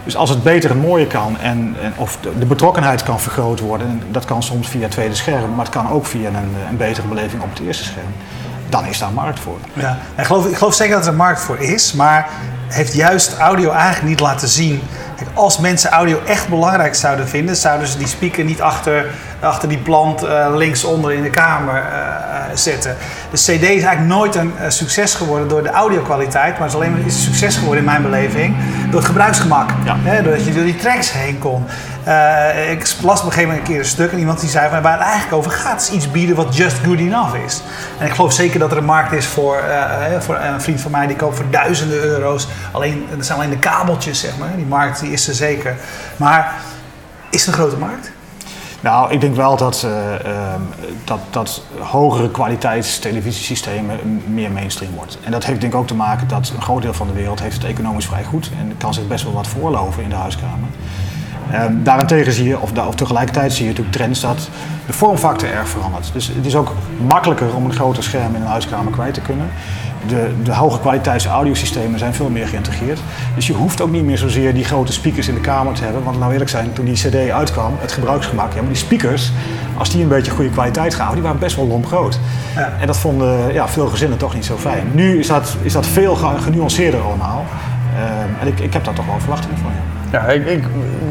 Dus 0.04 0.16
als 0.16 0.30
het 0.30 0.42
beter 0.42 0.70
en 0.70 0.78
mooier 0.78 1.06
kan 1.06 1.38
en, 1.38 1.76
en 1.82 1.92
of 1.96 2.18
de, 2.20 2.38
de 2.38 2.46
betrokkenheid 2.46 3.02
kan 3.02 3.20
vergroot 3.20 3.60
worden, 3.60 3.86
en 3.86 4.02
dat 4.10 4.24
kan 4.24 4.42
soms 4.42 4.68
via 4.68 4.82
het 4.82 4.90
tweede 4.90 5.14
scherm, 5.14 5.54
maar 5.54 5.64
het 5.64 5.74
kan 5.74 5.90
ook 5.90 6.06
via 6.06 6.28
een, 6.28 6.54
een 6.68 6.76
betere 6.76 7.06
beleving 7.06 7.42
op 7.42 7.50
het 7.50 7.66
eerste 7.66 7.84
scherm, 7.84 8.12
dan 8.68 8.86
is 8.86 8.98
daar 8.98 9.12
markt 9.12 9.40
voor. 9.40 9.58
Ja, 9.72 9.98
ik 10.16 10.24
geloof, 10.24 10.46
ik 10.46 10.56
geloof 10.56 10.74
zeker 10.74 10.94
dat 10.94 11.04
er 11.04 11.10
een 11.10 11.16
markt 11.16 11.40
voor 11.40 11.58
is, 11.58 11.92
maar 11.92 12.28
heeft 12.68 12.94
juist 12.94 13.38
audio 13.38 13.70
eigenlijk 13.70 14.08
niet 14.08 14.20
laten 14.20 14.48
zien. 14.48 14.82
Als 15.34 15.58
mensen 15.58 15.90
audio 15.90 16.20
echt 16.26 16.48
belangrijk 16.48 16.94
zouden 16.94 17.28
vinden, 17.28 17.56
zouden 17.56 17.88
ze 17.88 17.98
die 17.98 18.06
speaker 18.06 18.44
niet 18.44 18.60
achter, 18.60 19.06
achter 19.40 19.68
die 19.68 19.78
plant 19.78 20.22
eh, 20.22 20.46
linksonder 20.54 21.12
in 21.12 21.22
de 21.22 21.30
kamer 21.30 21.74
eh, 21.74 21.80
eh, 21.80 22.56
zetten. 22.56 22.96
De 23.30 23.36
CD 23.36 23.48
is 23.48 23.82
eigenlijk 23.82 24.00
nooit 24.00 24.34
een 24.34 24.52
succes 24.68 25.14
geworden 25.14 25.48
door 25.48 25.62
de 25.62 25.70
audio-kwaliteit, 25.70 26.52
maar 26.52 26.62
het 26.62 26.70
is 26.70 26.74
alleen 26.74 26.92
maar 26.92 27.00
een 27.00 27.10
succes 27.10 27.56
geworden 27.56 27.78
in 27.78 27.84
mijn 27.84 28.02
beleving 28.02 28.56
door 28.90 28.98
het 28.98 29.08
gebruiksgemak. 29.08 29.70
Ja. 29.84 29.96
Hè, 30.02 30.22
doordat 30.22 30.44
je 30.44 30.54
door 30.54 30.64
die 30.64 30.76
tracks 30.76 31.12
heen 31.12 31.38
kon. 31.38 31.66
Eh, 32.06 32.70
ik 32.70 32.96
las 33.02 33.20
op 33.20 33.26
een 33.26 33.32
gegeven 33.32 33.42
moment 33.42 33.58
een 33.58 33.72
keer 33.72 33.78
een 33.78 33.84
stuk 33.88 34.12
en 34.12 34.18
iemand 34.18 34.40
die 34.40 34.50
zei 34.50 34.70
van 34.70 34.82
waar 34.82 34.92
het 34.92 35.02
eigenlijk 35.02 35.32
over 35.32 35.50
gaat 35.50 35.80
is 35.80 35.90
iets 35.90 36.10
bieden 36.10 36.36
wat 36.36 36.56
just 36.56 36.76
good 36.78 36.98
enough 36.98 37.34
is. 37.44 37.62
En 37.98 38.06
ik 38.06 38.12
geloof 38.12 38.32
zeker 38.32 38.58
dat 38.58 38.70
er 38.70 38.76
een 38.76 38.84
markt 38.84 39.12
is 39.12 39.26
voor, 39.26 39.56
eh, 39.56 40.14
eh, 40.14 40.20
voor 40.20 40.36
een 40.36 40.60
vriend 40.60 40.80
van 40.80 40.90
mij 40.90 41.06
die 41.06 41.16
koopt 41.16 41.36
voor 41.36 41.50
duizenden 41.50 41.98
euro's. 41.98 42.48
Alleen, 42.72 43.06
dat 43.16 43.26
zijn 43.26 43.38
alleen 43.38 43.50
de 43.50 43.58
kabeltjes 43.58 44.20
zeg 44.20 44.38
maar. 44.38 44.56
Die 44.56 44.66
markt 44.66 45.00
die 45.00 45.12
is 45.12 45.28
er 45.28 45.34
zeker. 45.34 45.76
Maar 46.16 46.54
is 47.30 47.46
het 47.46 47.48
een 47.48 47.60
grote 47.60 47.76
markt? 47.76 48.10
Nou, 48.80 49.12
ik 49.12 49.20
denk 49.20 49.36
wel 49.36 49.56
dat, 49.56 49.82
eh, 49.82 50.14
ehm, 50.14 50.60
dat, 51.04 51.20
dat 51.30 51.62
hogere 51.78 52.30
kwaliteits 52.30 52.98
televisiesystemen 52.98 54.22
meer 54.26 54.50
mainstream 54.50 54.94
wordt. 54.94 55.18
En 55.24 55.30
dat 55.30 55.44
heeft 55.44 55.60
denk 55.60 55.72
ik 55.72 55.78
ook 55.78 55.86
te 55.86 55.94
maken 55.94 56.28
dat 56.28 56.52
een 56.54 56.62
groot 56.62 56.82
deel 56.82 56.94
van 56.94 57.06
de 57.06 57.12
wereld 57.12 57.40
heeft 57.40 57.56
het 57.56 57.64
economisch 57.70 58.06
vrij 58.06 58.24
goed 58.24 58.50
en 58.58 58.76
kan 58.76 58.94
zich 58.94 59.06
best 59.06 59.24
wel 59.24 59.32
wat 59.32 59.46
voorloven 59.46 60.02
in 60.02 60.08
de 60.08 60.14
huiskamer. 60.14 60.68
Ehm, 61.50 61.72
daarentegen 61.82 62.32
zie 62.32 62.48
je, 62.48 62.60
of, 62.60 62.70
of 62.88 62.94
tegelijkertijd 62.94 63.52
zie 63.52 63.62
je 63.64 63.70
natuurlijk 63.70 63.96
trends 63.96 64.20
dat 64.20 64.48
de 64.86 64.92
vormfactor 64.92 65.50
erg 65.50 65.68
verandert. 65.68 66.10
Dus 66.12 66.26
het 66.34 66.46
is 66.46 66.56
ook 66.56 66.72
makkelijker 67.06 67.54
om 67.54 67.64
een 67.64 67.72
groter 67.74 68.02
scherm 68.02 68.34
in 68.34 68.40
een 68.40 68.46
huiskamer 68.46 68.92
kwijt 68.92 69.14
te 69.14 69.20
kunnen. 69.20 69.46
De, 70.08 70.30
de 70.42 70.54
hoge 70.54 70.80
kwaliteits 70.80 71.26
audiosystemen 71.26 71.98
zijn 71.98 72.14
veel 72.14 72.28
meer 72.28 72.46
geïntegreerd. 72.46 73.00
Dus 73.34 73.46
je 73.46 73.52
hoeft 73.52 73.80
ook 73.80 73.90
niet 73.90 74.04
meer 74.04 74.18
zozeer 74.18 74.54
die 74.54 74.64
grote 74.64 74.92
speakers 74.92 75.28
in 75.28 75.34
de 75.34 75.40
kamer 75.40 75.72
te 75.74 75.84
hebben. 75.84 76.02
Want 76.04 76.18
nou 76.18 76.32
eerlijk 76.32 76.50
zijn, 76.50 76.72
toen 76.72 76.84
die 76.84 76.94
cd 76.94 77.30
uitkwam, 77.30 77.72
het 77.78 77.92
gebruiksgemak, 77.92 78.52
ja, 78.52 78.60
maar 78.60 78.68
die 78.68 78.76
speakers, 78.76 79.32
als 79.78 79.90
die 79.90 80.02
een 80.02 80.08
beetje 80.08 80.30
goede 80.30 80.50
kwaliteit 80.50 80.94
gaven, 80.94 81.14
die 81.14 81.22
waren 81.22 81.38
best 81.38 81.56
wel 81.56 81.66
lomp 81.66 81.86
groot. 81.86 82.18
Ja. 82.56 82.72
En 82.80 82.86
dat 82.86 82.96
vonden 82.96 83.52
ja, 83.52 83.68
veel 83.68 83.86
gezinnen 83.88 84.18
toch 84.18 84.34
niet 84.34 84.44
zo 84.44 84.56
fijn. 84.56 84.86
Nu 84.92 85.18
is 85.18 85.26
dat, 85.26 85.56
is 85.62 85.72
dat 85.72 85.86
veel 85.86 86.14
ge- 86.14 86.38
genuanceerder 86.42 87.00
allemaal. 87.00 87.44
Ehm, 87.96 88.40
en 88.40 88.46
ik, 88.46 88.60
ik 88.60 88.72
heb 88.72 88.84
daar 88.84 88.94
toch 88.94 89.06
wel 89.06 89.18
verwachtingen 89.20 89.58
van. 89.58 89.70
Ja. 89.70 89.95
Ja, 90.16 90.26
ik, 90.26 90.46
ik, 90.46 90.64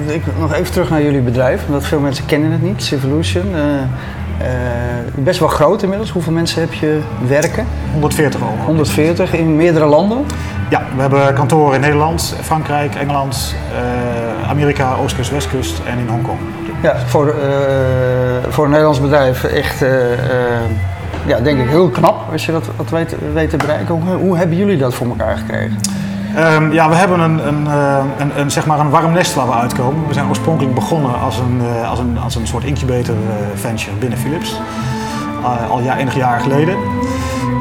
ik, 0.07 0.21
nog 0.39 0.53
even 0.53 0.71
terug 0.71 0.89
naar 0.89 1.01
jullie 1.01 1.21
bedrijf, 1.21 1.65
omdat 1.65 1.85
veel 1.85 1.99
mensen 1.99 2.25
kennen 2.25 2.51
het 2.51 2.61
niet, 2.61 2.83
Civolution. 2.83 3.55
eh, 3.55 3.81
eh, 3.81 5.13
best 5.15 5.39
wel 5.39 5.47
groot 5.47 5.81
inmiddels. 5.83 6.11
Hoeveel 6.11 6.33
mensen 6.33 6.61
heb 6.61 6.73
je 6.73 6.99
werken? 7.27 7.65
140 7.93 8.39
euro. 8.39 8.53
140 8.65 9.33
in 9.33 9.55
meerdere 9.55 9.85
landen. 9.85 10.25
Ja, 10.69 10.83
we 10.95 11.01
hebben 11.01 11.33
kantoren 11.33 11.75
in 11.75 11.81
Nederland, 11.81 12.35
Frankrijk, 12.41 12.95
Engeland, 12.95 13.55
eh, 13.75 14.49
Amerika, 14.49 14.95
Oostkust, 14.95 15.31
Westkust 15.31 15.81
en 15.85 15.97
in 15.97 16.07
Hongkong. 16.07 16.39
Ja, 16.81 16.97
voor, 17.05 17.35
voor 18.49 18.63
een 18.63 18.69
Nederlands 18.69 19.01
bedrijf 19.01 19.43
echt, 19.43 19.85
ja, 21.25 21.39
denk 21.39 21.59
ik 21.59 21.69
heel 21.69 21.89
knap 21.89 22.31
als 22.31 22.45
je 22.45 22.51
dat, 22.51 22.69
dat 22.77 22.89
weet, 22.89 23.15
weet 23.33 23.49
te 23.49 23.57
bereiken. 23.57 23.95
Hoe, 23.95 24.15
hoe 24.15 24.37
hebben 24.37 24.57
jullie 24.57 24.77
dat 24.77 24.93
voor 24.93 25.07
elkaar 25.07 25.37
gekregen? 25.37 25.77
Ehm, 26.35 26.71
ja, 26.71 26.89
we 26.89 26.95
hebben 26.95 27.19
een, 27.19 27.47
een, 27.47 27.67
eh, 27.67 27.97
een, 28.17 28.39
een, 28.39 28.51
zeg 28.51 28.65
maar 28.65 28.79
een 28.79 28.89
warm 28.89 29.11
nest 29.11 29.33
waar 29.33 29.47
we 29.47 29.53
uitkomen. 29.53 30.07
We 30.07 30.13
zijn 30.13 30.27
oorspronkelijk 30.27 30.75
begonnen 30.75 31.19
als 31.19 31.37
een, 31.37 31.61
eh, 31.81 31.89
als 31.89 31.99
een, 31.99 32.17
als 32.23 32.35
een 32.35 32.47
soort 32.47 32.63
incubator 32.63 33.15
eh, 33.15 33.59
venture 33.59 33.95
binnen 33.95 34.17
Philips. 34.19 34.59
al 35.69 35.81
ja, 35.81 35.97
enige 35.97 36.17
jaren 36.17 36.41
geleden. 36.41 36.75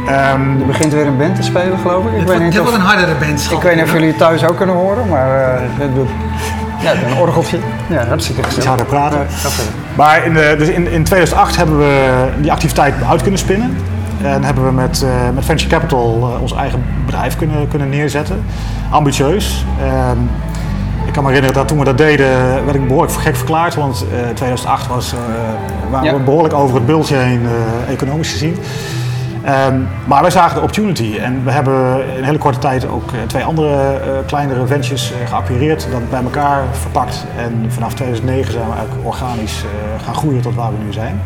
Ehm, 0.06 0.60
Er 0.60 0.66
begint 0.66 0.92
weer 0.92 1.06
een 1.06 1.16
band 1.16 1.36
te 1.36 1.42
spelen, 1.42 1.78
geloof 1.78 2.04
ik. 2.04 2.10
Ik 2.10 2.18
Dit 2.18 2.18
weet 2.18 2.24
wordt, 2.26 2.42
niet 2.42 2.52
dit 2.52 2.60
of, 2.60 2.66
wordt 2.68 2.82
een 2.82 2.88
hardere 2.88 3.14
band. 3.14 3.48
ik 3.50 3.62
weet 3.62 3.74
niet 3.74 3.84
of 3.84 3.92
jullie 3.92 4.08
het 4.08 4.18
thuis 4.18 4.44
ook 4.44 4.56
kunnen 4.56 4.74
horen, 4.74 5.08
maar 5.08 5.54
eh, 5.54 5.60
het 5.78 5.94
doet... 5.94 6.08
Ja, 6.80 6.92
een 6.92 7.16
orgeltje. 7.18 7.58
Ja, 7.86 8.06
hartstikke 8.06 8.40
iets 8.40 8.48
gezellig. 8.48 8.68
harder 8.68 8.86
praten. 8.86 9.18
Ja. 9.18 9.48
Maar 9.94 10.24
in, 10.24 10.34
de, 10.34 10.54
dus 10.58 10.68
in, 10.68 10.90
in 10.90 11.04
2008 11.04 11.56
hebben 11.56 11.78
we 11.78 12.28
die 12.40 12.52
activiteit 12.52 12.94
uit 13.10 13.22
kunnen 13.22 13.40
spinnen. 13.40 13.76
En 14.24 14.44
hebben 14.44 14.64
we 14.64 14.72
met, 14.72 15.02
eh, 15.02 15.10
met 15.34 15.44
Venture 15.44 15.70
Capital 15.70 16.30
eh, 16.34 16.42
ons 16.42 16.52
eigen 16.54 16.84
bedrijf 17.04 17.36
kunnen, 17.36 17.68
kunnen 17.68 17.88
neerzetten. 17.88 18.44
Ambitieus. 18.90 19.64
Ehm, 19.80 20.18
ik 21.06 21.12
kan 21.12 21.22
me 21.22 21.28
herinneren 21.28 21.54
dat 21.54 21.68
toen 21.68 21.78
we 21.78 21.84
dat 21.84 21.98
deden, 21.98 22.26
werd 22.64 22.74
ik 22.74 22.86
behoorlijk 22.86 23.12
gek 23.12 23.36
verklaard. 23.36 23.74
Want 23.74 24.04
eh 24.12 24.34
2008 24.34 24.86
was, 24.86 25.14
waren 25.90 26.06
Ja. 26.10 26.16
we 26.16 26.22
behoorlijk 26.22 26.54
over 26.54 26.74
het 26.74 26.86
bultje 26.86 27.16
heen, 27.16 27.40
economisch 27.88 28.30
gezien. 28.30 28.56
Ehm, 29.42 29.80
maar 30.06 30.22
wij 30.22 30.30
zagen 30.30 30.54
de 30.54 30.60
opportunity 30.60 31.16
en 31.18 31.44
we 31.44 31.50
hebben 31.50 31.74
in 32.10 32.18
een 32.18 32.24
hele 32.24 32.38
korte 32.38 32.58
tijd 32.58 32.88
ook 32.88 33.10
twee 33.26 33.44
andere 33.44 34.00
kleinere 34.26 34.66
ventures 34.66 35.12
uh, 35.12 35.28
geacquireerd, 35.28 35.86
dat 35.90 36.10
bij 36.10 36.22
elkaar 36.22 36.62
verpakt. 36.72 37.24
En 37.36 37.66
vanaf 37.68 37.94
2009 37.94 38.52
zijn 38.52 38.66
we 38.66 38.72
eigenlijk 38.74 39.06
organisch 39.06 39.64
gaan 40.04 40.14
groeien 40.14 40.40
tot 40.40 40.54
waar 40.54 40.70
we 40.70 40.84
nu 40.84 40.92
zijn. 40.92 41.20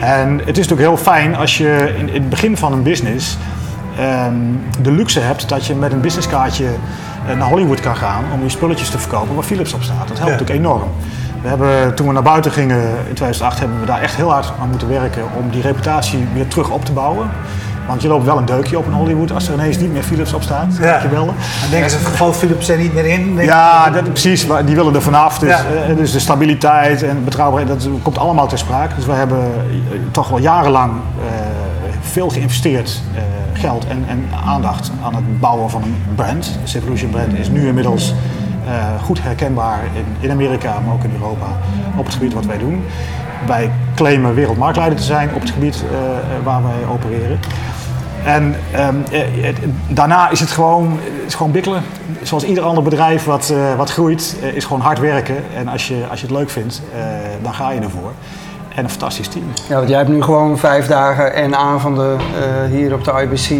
En 0.00 0.38
het 0.38 0.58
is 0.58 0.68
natuurlijk 0.68 0.88
heel 0.88 0.96
fijn 0.96 1.36
als 1.36 1.58
je 1.58 1.94
in, 1.98 2.08
in 2.08 2.20
het 2.20 2.30
begin 2.30 2.56
van 2.56 2.72
een 2.72 2.82
business 2.82 3.36
ehm, 3.98 4.34
de 4.82 4.92
luxe 4.92 5.20
hebt 5.20 5.48
dat 5.48 5.66
je 5.66 5.74
met 5.74 5.92
een 5.92 6.00
businesskaartje 6.00 6.66
eh, 7.28 7.36
naar 7.36 7.48
Hollywood 7.48 7.80
kan 7.80 7.96
gaan 7.96 8.24
om 8.34 8.42
je 8.42 8.48
spulletjes 8.48 8.90
te 8.90 8.98
verkopen 8.98 9.34
waar 9.34 9.44
Philips 9.44 9.72
op 9.72 9.82
staat. 9.82 10.08
Dat 10.08 10.18
helpt 10.18 10.32
Ja. 10.32 10.38
natuurlijk 10.38 10.58
enorm. 10.58 10.88
We 11.42 11.48
hebben, 11.48 11.94
toen 11.94 12.06
we 12.06 12.12
naar 12.12 12.22
buiten 12.22 12.52
gingen 12.52 12.82
in 12.82 13.14
2008 13.14 13.58
hebben 13.58 13.80
we 13.80 13.86
daar 13.86 14.00
echt 14.00 14.14
heel 14.16 14.30
hard 14.30 14.52
aan 14.60 14.68
moeten 14.68 14.88
werken 14.88 15.22
om 15.36 15.50
die 15.50 15.62
reputatie 15.62 16.26
weer 16.34 16.48
terug 16.48 16.70
op 16.70 16.84
te 16.84 16.92
bouwen. 16.92 17.30
Want 17.88 18.02
je 18.02 18.08
loopt 18.08 18.24
wel 18.24 18.38
een 18.38 18.44
deukje 18.44 18.78
op 18.78 18.86
in 18.86 18.92
Hollywood 18.92 19.32
als 19.32 19.48
er 19.48 19.54
ineens 19.54 19.78
niet 19.78 19.92
meer 19.92 20.02
Philips 20.02 20.32
op 20.32 20.42
staat. 20.42 20.76
Ja. 20.80 21.02
Je. 21.02 21.08
Dan 21.10 21.34
denken 21.70 21.90
ze, 21.90 21.98
valt 21.98 22.36
Philips 22.36 22.68
er 22.68 22.78
niet 22.78 22.94
meer 22.94 23.06
in? 23.06 23.36
Ja, 23.40 23.90
dat, 23.90 24.02
precies. 24.02 24.46
Die 24.64 24.74
willen 24.74 24.94
er 24.94 25.02
vanaf. 25.02 25.38
Dus, 25.38 25.48
Ja. 25.48 25.58
eh, 25.88 25.96
dus 25.96 26.12
de 26.12 26.18
stabiliteit 26.18 27.02
en 27.02 27.24
betrouwbaarheid, 27.24 27.82
dat 27.82 27.88
komt 28.02 28.18
allemaal 28.18 28.46
ter 28.46 28.58
sprake. 28.58 28.94
Dus 28.94 29.06
we 29.06 29.12
hebben 29.12 29.38
eh, 29.38 29.98
toch 30.10 30.28
wel 30.28 30.38
jarenlang 30.38 30.92
eh, 30.92 31.32
veel 32.00 32.28
geïnvesteerd 32.28 33.02
geld 33.52 33.86
en, 33.86 34.04
en 34.08 34.24
aandacht 34.46 34.90
aan 35.04 35.14
het 35.14 35.40
bouwen 35.40 35.70
van 35.70 35.82
een 35.82 35.96
brand. 36.14 36.58
De 36.64 36.78
Evolution 36.78 37.10
brand 37.10 37.38
is 37.38 37.48
nu 37.48 37.66
inmiddels 37.66 38.14
goed 39.02 39.22
herkenbaar 39.22 39.80
in, 39.94 40.04
in 40.20 40.30
Amerika, 40.30 40.74
maar 40.84 40.94
ook 40.94 41.04
in 41.04 41.12
Europa 41.12 41.46
op 41.96 42.04
het 42.04 42.14
gebied 42.14 42.34
wat 42.34 42.46
wij 42.46 42.58
doen. 42.58 42.84
Wij 43.46 43.70
claimen 43.98 44.34
wereldmarktleider 44.34 44.98
te 44.98 45.04
zijn 45.04 45.30
op 45.34 45.40
het 45.40 45.50
gebied 45.50 45.84
eh, 45.90 45.98
eh, 45.98 46.44
waar 46.44 46.62
wij 46.62 46.88
opereren. 46.92 47.38
En 48.24 48.54
ehm, 48.72 48.96
eh, 49.10 49.54
daarna 49.88 50.30
is 50.30 50.40
het 50.40 50.50
gewoon, 50.50 50.98
is 51.26 51.34
gewoon 51.34 51.52
bikkelen. 51.52 51.82
Zoals 52.22 52.44
ieder 52.44 52.64
ander 52.64 52.82
bedrijf 52.82 53.24
wat, 53.24 53.50
eh, 53.50 53.74
wat 53.76 53.90
groeit, 53.90 54.36
is 54.54 54.64
gewoon 54.64 54.80
hard 54.80 54.98
werken. 54.98 55.36
En 55.56 55.68
als 55.68 55.88
je, 55.88 56.04
als 56.10 56.20
je 56.20 56.26
het 56.26 56.36
leuk 56.36 56.50
vindt, 56.50 56.82
dan 57.42 57.54
ga 57.54 57.70
je 57.70 57.80
ervoor. 57.80 58.12
En 58.74 58.84
een 58.84 58.90
fantastisch 58.90 59.28
team. 59.28 59.44
Ja, 59.68 59.76
want 59.76 59.88
jij 59.88 59.98
hebt 59.98 60.10
nu 60.10 60.22
gewoon 60.22 60.58
vijf 60.58 60.86
dagen 60.86 61.34
en 61.34 61.56
avonden 61.56 62.18
hier 62.70 62.94
op 62.94 63.04
de 63.04 63.12
IBC 63.22 63.50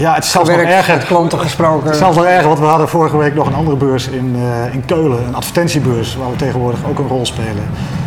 Ja, 0.00 0.14
het 0.14 0.24
is 0.24 0.30
zelfs 0.30 0.48
nog 0.48 0.58
gewerkt, 0.58 0.78
erger. 0.78 0.96
met 0.96 1.06
klanten 1.06 1.38
gesproken. 1.38 1.82
Het 1.84 1.92
is 1.92 1.98
zelfs 1.98 2.16
nog 2.16 2.24
erger, 2.24 2.46
want 2.46 2.58
we 2.58 2.64
hadden 2.64 2.88
vorige 2.88 3.16
week 3.16 3.34
nog 3.34 3.46
een 3.46 3.54
andere 3.54 3.76
beurs 3.76 4.08
in, 4.08 4.36
eh, 4.36 4.74
in 4.74 4.84
Keulen. 4.84 5.26
Een 5.26 5.34
advertentiebeurs, 5.34 6.16
waar 6.16 6.30
we 6.30 6.36
tegenwoordig 6.36 6.80
ook 6.88 6.98
een 6.98 7.06
rol 7.08 7.26
spelen. 7.26 7.64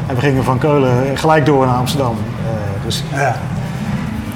En 0.07 0.15
we 0.15 0.21
gingen 0.21 0.43
van 0.43 0.57
Keulen 0.57 1.17
gelijk 1.17 1.45
door 1.45 1.65
naar 1.65 1.75
Amsterdam. 1.75 2.15
Eh, 2.45 2.85
dus 2.85 3.03
Ja. 3.13 3.35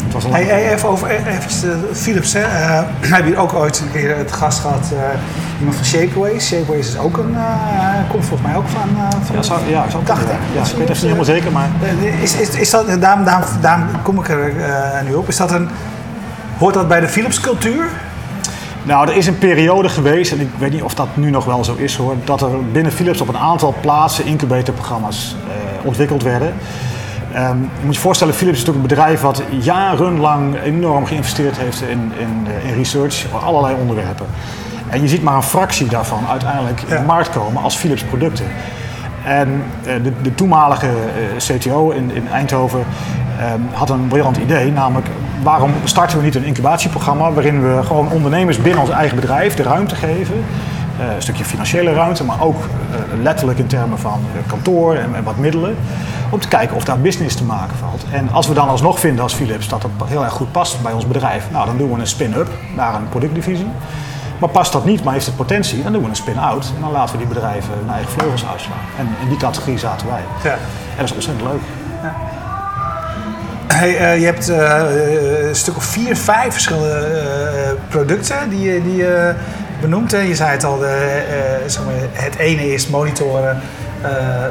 het 0.04 0.14
was 0.14 0.24
een 0.24 0.32
Hey, 0.32 0.44
hey, 0.44 0.74
even 0.74 0.90
over 0.90 1.10
even, 1.10 1.72
eh, 1.72 1.96
Philips. 1.96 2.34
Hè. 2.34 2.40
Eh, 2.42 2.80
we 3.02 3.08
hebben 3.08 3.26
hier 3.32 3.38
ook 3.42 3.54
ooit 3.54 3.80
een 3.80 3.92
keer 3.92 4.18
het 4.18 4.32
gast 4.32 4.60
gehad, 4.60 4.92
eh, 4.94 5.00
iemand 5.60 5.76
van 5.76 5.86
Shapeways. 5.86 6.48
Shapeways 6.48 6.88
is 6.88 6.98
ook 6.98 7.18
een, 7.18 7.36
eh, 7.36 8.10
komt 8.10 8.26
volgens 8.26 8.48
mij 8.50 8.58
ook 8.58 8.68
van. 8.68 8.90
eh, 8.98 9.18
van 9.26 9.36
Ja, 9.36 9.42
zou, 9.42 9.60
ja, 9.68 9.90
zou 9.90 10.04
dacht 10.04 10.22
ik. 10.22 10.28
ja, 10.54 10.62
ik 10.62 10.66
weet 10.66 10.80
even 10.80 10.92
niet 10.94 11.02
helemaal 11.02 11.24
zeker, 11.26 11.52
maar... 11.52 11.68
Is, 12.22 12.36
is, 12.36 12.50
is 12.50 12.70
dat, 12.70 13.02
daarom, 13.02 13.24
daarom, 13.26 13.44
daarom 13.62 13.86
kom 14.04 14.20
ik 14.20 14.30
er 14.30 14.54
eh, 14.66 15.02
nu 15.08 15.14
op. 15.14 15.28
Is 15.28 15.38
dat 15.38 15.52
een, 15.52 15.70
hoort 16.58 16.74
dat 16.74 16.88
bij 16.88 17.00
de 17.00 17.08
Philips 17.08 17.40
cultuur? 17.40 17.86
Nou, 18.84 19.10
er 19.10 19.16
is 19.16 19.28
een 19.28 19.38
periode 19.38 19.90
geweest, 19.90 20.32
en 20.32 20.40
ik 20.40 20.50
weet 20.58 20.72
niet 20.72 20.82
of 20.84 20.94
dat 20.94 21.08
nu 21.14 21.30
nog 21.30 21.46
wel 21.46 21.64
zo 21.64 21.76
is 21.78 21.96
hoor, 21.96 22.16
dat 22.24 22.42
er 22.42 22.72
binnen 22.72 22.92
Philips 22.92 23.22
op 23.22 23.28
een 23.28 23.38
aantal 23.38 23.76
plaatsen 23.82 24.26
incubatorprogramma's 24.26 25.36
eh, 25.48 25.86
ontwikkeld 25.86 26.24
werden. 26.24 26.54
Ehm, 27.34 27.58
je 27.58 27.86
moet 27.86 27.96
je 27.96 28.02
voorstellen, 28.02 28.34
Philips 28.34 28.58
is 28.58 28.66
natuurlijk 28.66 28.92
een 28.92 28.96
bedrijf 28.98 29.22
wat 29.22 29.42
jarenlang 29.60 30.62
enorm 30.64 31.06
geïnvesteerd 31.06 31.58
heeft 31.58 31.82
in, 31.82 32.12
in, 32.20 32.48
eh, 32.48 32.70
in 32.70 32.76
research 32.76 33.26
op 33.34 33.42
allerlei 33.42 33.76
onderwerpen. 33.80 34.26
En 34.90 35.02
je 35.02 35.08
ziet 35.08 35.24
maar 35.24 35.36
een 35.36 35.44
fractie 35.44 35.88
daarvan 35.88 36.24
uiteindelijk 36.30 36.82
in 36.82 36.88
Ja. 36.94 37.00
de 37.00 37.06
markt 37.06 37.30
komen 37.30 37.64
als 37.64 37.76
Philips 37.76 38.04
producten. 38.04 38.46
En 39.26 39.64
eh, 39.86 39.94
de, 40.04 40.12
de 40.22 40.36
toenmalige 40.36 40.88
eh, 40.88 41.56
CTO 41.58 41.90
in, 41.90 42.12
in 42.12 42.28
Eindhoven 42.28 42.84
ehm, 43.40 43.60
had 43.72 43.90
een 43.90 44.08
briljant 44.08 44.38
idee, 44.38 44.72
namelijk 44.72 45.08
waarom 45.44 45.72
starten 45.84 46.18
we 46.18 46.24
niet 46.24 46.36
een 46.36 46.44
incubatieprogramma 46.44 47.32
waarin 47.32 47.62
we 47.62 47.84
gewoon 47.84 48.12
ondernemers 48.12 48.62
binnen 48.62 48.82
ons 48.82 48.90
eigen 48.90 49.16
bedrijf 49.16 49.56
de 49.56 49.64
ruimte 49.64 49.96
geven. 49.96 50.36
eh, 51.00 51.16
een 51.16 51.22
stukje 51.22 51.46
financiële 51.46 51.94
ruimte, 51.94 52.24
maar 52.24 52.42
ook 52.42 52.58
letterlijk 53.22 53.60
in 53.60 53.68
termen 53.68 54.00
van 54.00 54.20
kantoor 54.48 54.96
en, 54.96 55.16
en 55.16 55.24
wat 55.24 55.38
middelen. 55.38 55.76
Om 56.30 56.40
te 56.40 56.48
kijken 56.48 56.76
of 56.76 56.84
daar 56.84 57.00
business 57.00 57.36
te 57.36 57.44
maken 57.44 57.78
valt. 57.78 58.06
En 58.12 58.30
als 58.32 58.48
we 58.48 58.54
dan 58.54 58.70
alsnog 58.70 59.00
vinden 59.00 59.24
als 59.24 59.34
Philips 59.34 59.68
dat 59.68 59.82
dat 59.82 60.08
heel 60.08 60.24
erg 60.24 60.34
goed 60.34 60.52
past 60.52 60.82
bij 60.82 60.92
ons 60.92 61.08
bedrijf, 61.08 61.48
nou 61.52 61.66
dan 61.66 61.78
doen 61.78 61.94
we 61.94 62.00
een 62.00 62.08
spin-up 62.08 62.48
naar 62.76 62.96
een 62.96 63.10
productdivisie. 63.10 63.68
Maar 64.40 64.50
past 64.50 64.72
dat 64.72 64.86
niet, 64.86 65.04
maar 65.04 65.14
heeft 65.14 65.26
het 65.26 65.36
potentie, 65.36 65.84
dan 65.84 65.92
doen 65.92 66.02
we 66.02 66.10
een 66.10 66.16
spin-out. 66.16 66.72
En 66.76 66.82
dan 66.82 66.92
laten 66.92 67.12
we 67.12 67.26
die 67.26 67.34
bedrijven 67.34 67.74
hun 67.74 67.90
eigen 67.90 68.12
vleugels 68.12 68.46
uitslaan. 68.52 68.78
En 68.98 69.16
in 69.22 69.30
die 69.30 69.38
categorie 69.38 69.80
zaten 69.80 70.08
wij. 70.08 70.22
Ja. 70.44 70.52
En 70.52 70.98
dat 70.98 71.06
is 71.06 71.14
ontzettend 71.14 71.48
leuk. 71.48 71.62
Hey, 73.76 73.98
eh, 73.98 74.20
je 74.20 74.26
hebt 74.26 74.50
eh, 74.50 74.80
eh, 74.80 75.48
een 75.48 75.56
stuk 75.56 75.76
of 75.76 75.84
vier, 75.84 76.16
vijf 76.16 76.52
verschillende 76.52 77.78
producten 77.88 78.50
die 78.50 78.62
je, 78.74 78.84
die 78.84 78.96
je 78.96 79.34
benoemt. 79.82 80.12
Hè. 80.12 80.20
Je 80.20 80.36
zei 80.36 80.50
het 80.50 80.64
al, 80.64 80.78
de, 80.78 81.24
zeg 81.66 81.86
maar, 81.86 81.94
het 82.12 82.36
ene 82.36 82.74
is 82.74 82.88
monitoren 82.88 83.60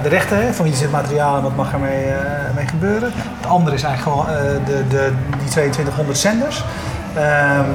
de 0.02 0.08
rechten 0.08 0.46
hè, 0.46 0.52
van 0.52 0.64
wie 0.64 0.74
zit 0.74 0.90
materiaal 0.90 1.36
en 1.36 1.42
wat 1.42 1.56
mag 1.56 1.72
ermee 1.72 2.06
mee 2.54 2.66
gebeuren. 2.66 3.12
Het 3.40 3.50
andere 3.50 3.76
is 3.76 3.82
eigenlijk 3.82 4.16
gewoon 4.16 4.36
de, 4.64 4.88
de, 4.88 5.12
die 5.38 5.48
2200 5.48 6.18
zenders. 6.18 6.64
Ehm, 7.14 7.68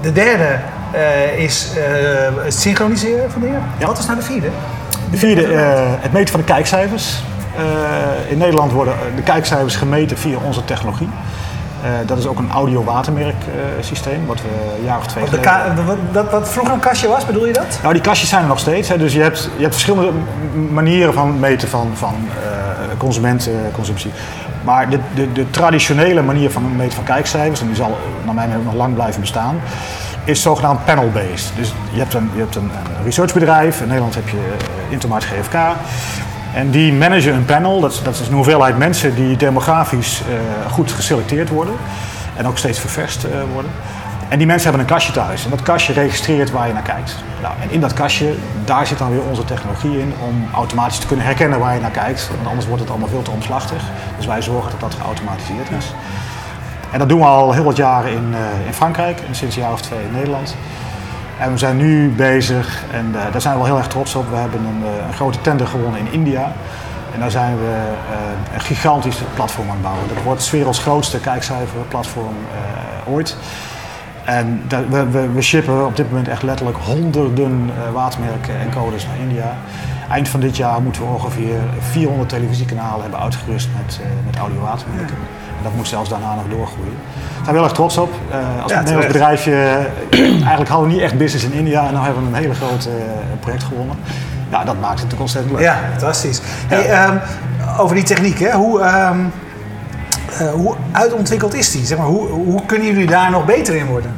de 0.00 0.12
derde 0.12 0.58
eh, 0.90 1.38
is 1.38 1.70
eh, 1.76 2.44
het 2.44 2.54
synchroniseren 2.54 3.30
van 3.30 3.40
dingen. 3.40 3.62
Ja. 3.78 3.86
Wat 3.86 3.98
is 3.98 4.06
nou 4.06 4.18
de 4.18 4.24
vierde? 4.24 4.48
De 5.10 5.16
vierde, 5.16 5.54
eh, 5.54 5.82
het 6.00 6.12
meten 6.12 6.30
van 6.30 6.40
de 6.40 6.46
kijkcijfers. 6.46 7.22
In 8.28 8.38
Nederland 8.38 8.72
worden 8.72 8.94
de 9.16 9.22
kijkcijfers 9.22 9.76
gemeten 9.76 10.18
via 10.18 10.38
onze 10.44 10.64
technologie. 10.64 11.08
Dat 12.06 12.18
is 12.18 12.26
ook 12.26 12.38
een 12.38 12.50
audio-watermerk 12.50 13.34
eh, 13.34 13.84
systeem, 13.84 14.26
wat 14.26 14.40
we 14.40 14.48
een 14.78 14.84
jaar 14.84 14.98
of 14.98 15.06
twee 15.06 15.24
de 15.24 15.30
geleden... 15.30 15.86
wat, 15.86 15.96
dat, 16.12 16.30
wat 16.30 16.48
vroeger 16.48 16.74
een 16.74 16.80
kastje 16.80 17.08
was, 17.08 17.26
bedoel 17.26 17.46
je 17.46 17.52
dat? 17.52 17.78
Nou, 17.82 17.92
die 17.92 18.02
kastjes 18.02 18.28
zijn 18.28 18.42
er 18.42 18.48
nog 18.48 18.58
steeds. 18.58 18.88
Hè. 18.88 18.98
Dus 18.98 19.12
je 19.12 19.20
hebt, 19.20 19.50
je 19.56 19.62
hebt 19.62 19.74
verschillende 19.74 20.12
manieren 20.72 21.14
van 21.14 21.40
meten 21.40 21.68
van, 21.68 21.90
van 21.94 22.14
eh, 22.42 22.98
consumentenconsumptie. 22.98 24.10
Maar 24.64 24.90
de, 24.90 24.98
de, 25.14 25.32
de 25.32 25.50
traditionele 25.50 26.22
manier 26.22 26.50
van 26.50 26.76
meten 26.76 26.94
van 26.94 27.04
kijkcijfers, 27.04 27.60
en 27.60 27.66
die 27.66 27.76
zal 27.76 27.98
naar 28.24 28.34
mijn 28.34 28.48
mening 28.48 28.66
nog 28.66 28.74
lang 28.74 28.94
blijven 28.94 29.20
bestaan, 29.20 29.60
is 30.26 30.42
zogenaamd 30.42 30.84
panel-based. 30.84 31.52
Dus 31.56 31.72
je 31.92 31.98
hebt 31.98 32.14
een, 32.14 32.30
je 32.34 32.40
hebt 32.40 32.54
een, 32.54 32.70
researchbedrijf, 33.04 33.80
in 33.80 33.86
Nederland 33.86 34.14
heb 34.14 34.28
je 34.28 34.36
uh, 34.36 34.92
Intermart 34.92 35.24
GFK. 35.24 35.54
En 36.54 36.70
die 36.70 36.92
managen 36.92 37.34
een 37.34 37.44
panel, 37.44 37.80
dat 37.80 38.00
dat 38.04 38.14
is 38.14 38.28
een 38.28 38.34
hoeveelheid 38.34 38.78
mensen 38.78 39.14
die 39.14 39.36
demografisch 39.36 40.20
eh, 40.20 40.72
goed 40.72 40.92
geselecteerd 40.92 41.48
worden. 41.48 41.74
En 42.36 42.46
ook 42.46 42.58
steeds 42.58 42.78
ververst 42.78 43.24
eh, 43.24 43.30
worden. 43.52 43.70
En 44.28 44.38
die 44.38 44.46
mensen 44.46 44.68
hebben 44.68 44.86
een 44.86 44.94
kastje 44.94 45.12
thuis. 45.12 45.44
En 45.44 45.50
dat 45.50 45.62
kastje 45.62 45.92
registreert 45.92 46.50
waar 46.50 46.66
je 46.66 46.72
naar 46.72 46.82
kijkt. 46.82 47.14
Nou, 47.42 47.54
en 47.60 47.70
in 47.70 47.80
dat 47.80 47.92
kastje, 47.92 48.34
daar 48.64 48.86
zit 48.86 48.98
dan 48.98 49.10
weer 49.10 49.22
onze 49.28 49.44
technologie 49.44 50.00
in 50.00 50.12
om 50.26 50.48
automatisch 50.54 50.98
te 50.98 51.06
kunnen 51.06 51.26
herkennen 51.26 51.58
waar 51.58 51.74
je 51.74 51.80
naar 51.80 51.90
kijkt. 51.90 52.30
Want 52.36 52.48
anders 52.48 52.66
wordt 52.66 52.80
het 52.80 52.90
allemaal 52.90 53.08
veel 53.08 53.22
te 53.22 53.30
omslachtig. 53.30 53.82
Dus 54.16 54.26
wij 54.26 54.42
zorgen 54.42 54.70
dat 54.70 54.80
dat 54.80 54.94
geautomatiseerd 54.94 55.70
is. 55.78 55.94
En 56.96 57.02
dat 57.02 57.10
doen 57.10 57.20
we 57.20 57.26
al 57.26 57.52
heel 57.52 57.64
wat 57.64 57.76
jaren 57.76 58.10
in, 58.10 58.30
uh, 58.30 58.66
in 58.66 58.72
Frankrijk 58.72 59.20
en 59.28 59.34
sinds 59.34 59.56
een 59.56 59.62
jaar 59.62 59.72
of 59.72 59.80
twee 59.80 60.04
in 60.04 60.12
Nederland. 60.12 60.56
En 61.38 61.52
we 61.52 61.58
zijn 61.58 61.76
nu 61.76 62.10
bezig, 62.10 62.82
en 62.92 63.06
uh, 63.14 63.32
daar 63.32 63.40
zijn 63.40 63.54
we 63.54 63.60
wel 63.60 63.68
heel 63.68 63.78
erg 63.78 63.88
trots 63.88 64.14
op. 64.14 64.30
We 64.30 64.36
hebben 64.36 64.60
een, 64.60 64.80
uh, 64.80 65.06
een 65.06 65.14
grote 65.14 65.40
tender 65.40 65.66
gewonnen 65.66 66.00
in 66.00 66.12
India. 66.12 66.52
En 67.14 67.20
daar 67.20 67.30
zijn 67.30 67.58
we 67.58 67.74
een 68.54 68.60
gigantisch 68.60 69.18
platform 69.34 69.66
aan 69.68 69.72
het 69.72 69.82
bouwen. 69.82 70.08
Dat 70.14 70.22
wordt 70.22 70.40
het 70.40 70.50
werelds 70.50 70.78
grootste 70.78 71.20
kijkcijferplatform 71.20 72.34
ooit. 73.06 73.36
En 74.26 74.62
dat- 74.68 74.82
we, 74.90 75.06
we, 75.10 75.28
we 75.32 75.42
shippen 75.42 75.86
op 75.86 75.96
dit 75.96 76.08
moment 76.08 76.28
echt 76.28 76.42
letterlijk 76.42 76.78
honderden 76.78 77.70
eh, 77.86 77.92
watermerken 77.92 78.54
en 78.60 78.70
codes 78.70 79.06
naar 79.06 79.16
India. 79.28 79.56
Eind 80.10 80.28
van 80.28 80.40
dit 80.40 80.56
jaar 80.56 80.82
moeten 80.82 81.02
we 81.02 81.08
ongeveer 81.08 81.56
400 81.78 82.28
televisiekanalen 82.28 83.00
hebben 83.02 83.20
uitgerust 83.20 83.68
met, 83.76 84.00
eh, 84.02 84.06
met 84.26 84.36
audio 84.36 84.60
watermerken. 84.60 85.16
En 85.58 85.62
dat 85.62 85.74
moet 85.74 85.88
zelfs 85.88 86.08
daarna 86.08 86.34
nog 86.34 86.44
doorgroeien. 86.50 86.92
Daar 87.02 87.44
zijn 87.44 87.46
we 87.46 87.52
heel 87.52 87.62
erg 87.62 87.72
trots 87.72 87.96
op. 87.96 88.10
Eh, 88.30 88.62
als 88.62 88.72
Ja, 88.72 88.78
Nederlands 88.78 89.06
bedrijfje, 89.06 89.78
eigenlijk 90.10 90.68
hadden 90.68 90.88
we 90.88 90.94
niet 90.94 91.02
echt 91.02 91.18
business 91.18 91.44
in 91.44 91.52
India 91.52 91.86
en 91.86 91.94
nu 91.94 92.00
hebben 92.00 92.22
we 92.22 92.28
een 92.28 92.34
hele 92.42 92.54
grote 92.54 92.88
eh, 92.90 93.40
project 93.40 93.62
gewonnen. 93.62 93.96
Ja, 94.50 94.64
dat 94.64 94.74
maakt 94.74 95.00
het 95.00 95.10
natuurlijk 95.10 95.20
ontzettend 95.20 95.54
leuk. 95.54 95.62
Ja, 95.64 95.78
fantastisch. 95.90 96.40
Hey, 96.68 96.88
ehm, 96.90 97.16
over 97.78 97.94
die 97.94 98.04
techniek, 98.04 98.38
hè? 98.38 98.50
Hoe, 98.52 98.80
ehm, 98.80 99.18
eh, 99.18 99.24
hoe 100.44 100.74
uitontwikkeld 100.92 101.54
is 101.54 101.70
die? 101.70 101.86
Zeg 101.86 101.98
maar, 101.98 102.06
hoe, 102.06 102.28
hoe 102.28 102.66
kunnen 102.66 102.86
jullie 102.86 103.06
daar 103.06 103.30
nog 103.30 103.44
beter 103.44 103.76
in 103.76 103.86
worden? 103.86 104.10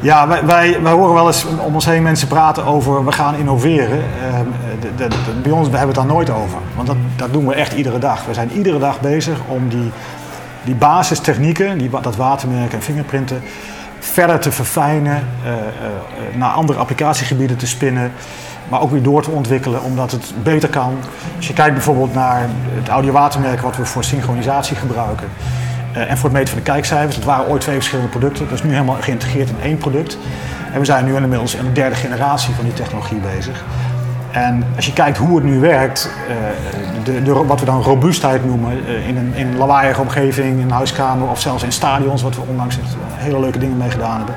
Ja, 0.00 0.28
wij, 0.28 0.44
wij, 0.44 0.82
wij 0.82 0.92
horen 0.92 1.14
wel 1.14 1.26
eens 1.26 1.44
om 1.44 1.74
ons 1.74 1.84
heen 1.84 2.02
mensen 2.02 2.28
praten 2.28 2.64
over 2.64 3.04
we 3.04 3.12
gaan 3.12 3.34
innoveren. 3.34 4.02
Ehm, 4.32 4.44
de, 4.96 5.08
de- 5.08 5.40
bij 5.42 5.52
ons 5.52 5.68
we 5.68 5.76
hebben 5.76 5.94
we 5.94 6.00
het 6.00 6.08
daar 6.08 6.16
nooit 6.16 6.30
over. 6.30 6.58
Want 6.74 6.86
dat, 6.86 6.96
dat 7.16 7.32
doen 7.32 7.46
we 7.46 7.54
echt 7.54 7.72
iedere 7.72 7.98
dag. 7.98 8.24
We 8.26 8.34
zijn 8.34 8.50
iedere 8.52 8.78
dag 8.78 9.00
bezig 9.00 9.38
om 9.48 9.68
die, 9.68 9.90
die 10.64 10.74
basistechnieken, 10.74 11.78
die, 11.78 11.90
dat 12.02 12.16
watermerken 12.16 12.78
en 12.78 12.82
fingerprinten, 12.84 13.42
verder 13.98 14.38
te 14.38 14.52
verfijnen, 14.52 15.22
eh, 15.44 15.52
eh, 15.52 15.58
eh, 15.58 16.36
naar 16.36 16.50
andere 16.50 16.78
applicatiegebieden 16.78 17.56
te 17.56 17.66
spinnen. 17.66 18.12
Maar 18.68 18.80
ook 18.80 18.90
weer 18.90 19.02
door 19.02 19.22
te 19.22 19.30
ontwikkelen, 19.30 19.82
omdat 19.82 20.10
het 20.10 20.32
beter 20.42 20.68
kan. 20.68 20.98
Als 21.36 21.46
je 21.46 21.52
kijkt 21.52 21.74
bijvoorbeeld 21.74 22.14
naar 22.14 22.48
het 22.74 22.88
audiowatermerk 22.88 23.60
wat 23.60 23.76
we 23.76 23.84
voor 23.84 24.04
synchronisatie 24.04 24.76
gebruiken. 24.76 25.28
en 25.92 26.16
voor 26.16 26.28
het 26.28 26.38
meten 26.38 26.54
van 26.54 26.62
de 26.64 26.70
kijkcijfers. 26.70 27.16
Dat 27.16 27.24
waren 27.24 27.48
ooit 27.48 27.60
twee 27.60 27.74
verschillende 27.74 28.10
producten. 28.10 28.44
Dat 28.44 28.58
is 28.58 28.62
nu 28.64 28.70
helemaal 28.70 28.96
geïntegreerd 29.00 29.48
in 29.48 29.60
één 29.62 29.78
product. 29.78 30.18
En 30.72 30.78
we 30.78 30.84
zijn 30.84 31.04
nu 31.04 31.16
inmiddels 31.16 31.54
in 31.54 31.64
de 31.64 31.72
derde 31.72 31.94
generatie 31.94 32.54
van 32.54 32.64
die 32.64 32.72
technologie 32.74 33.18
bezig. 33.18 33.64
En 34.44 34.64
als 34.76 34.86
je 34.86 34.92
kijkt 34.92 35.18
hoe 35.18 35.36
het 35.36 35.44
nu 35.44 35.60
werkt, 35.60 36.10
eh, 36.28 36.34
de, 37.04 37.22
de, 37.22 37.32
wat 37.32 37.60
we 37.60 37.66
dan 37.66 37.82
robuustheid 37.82 38.44
noemen 38.44 38.70
eh, 38.86 39.08
in, 39.08 39.16
een, 39.16 39.32
in 39.34 39.46
een 39.46 39.56
lawaaiige 39.56 40.00
omgeving, 40.00 40.58
in 40.58 40.62
een 40.64 40.70
huiskamer 40.70 41.28
of 41.28 41.40
zelfs 41.40 41.62
in 41.62 41.72
stadions, 41.72 42.22
wat 42.22 42.34
we 42.34 42.40
onlangs 42.48 42.78
echt 42.78 42.96
hele 43.14 43.40
leuke 43.40 43.58
dingen 43.58 43.76
mee 43.76 43.90
gedaan 43.90 44.16
hebben. 44.16 44.34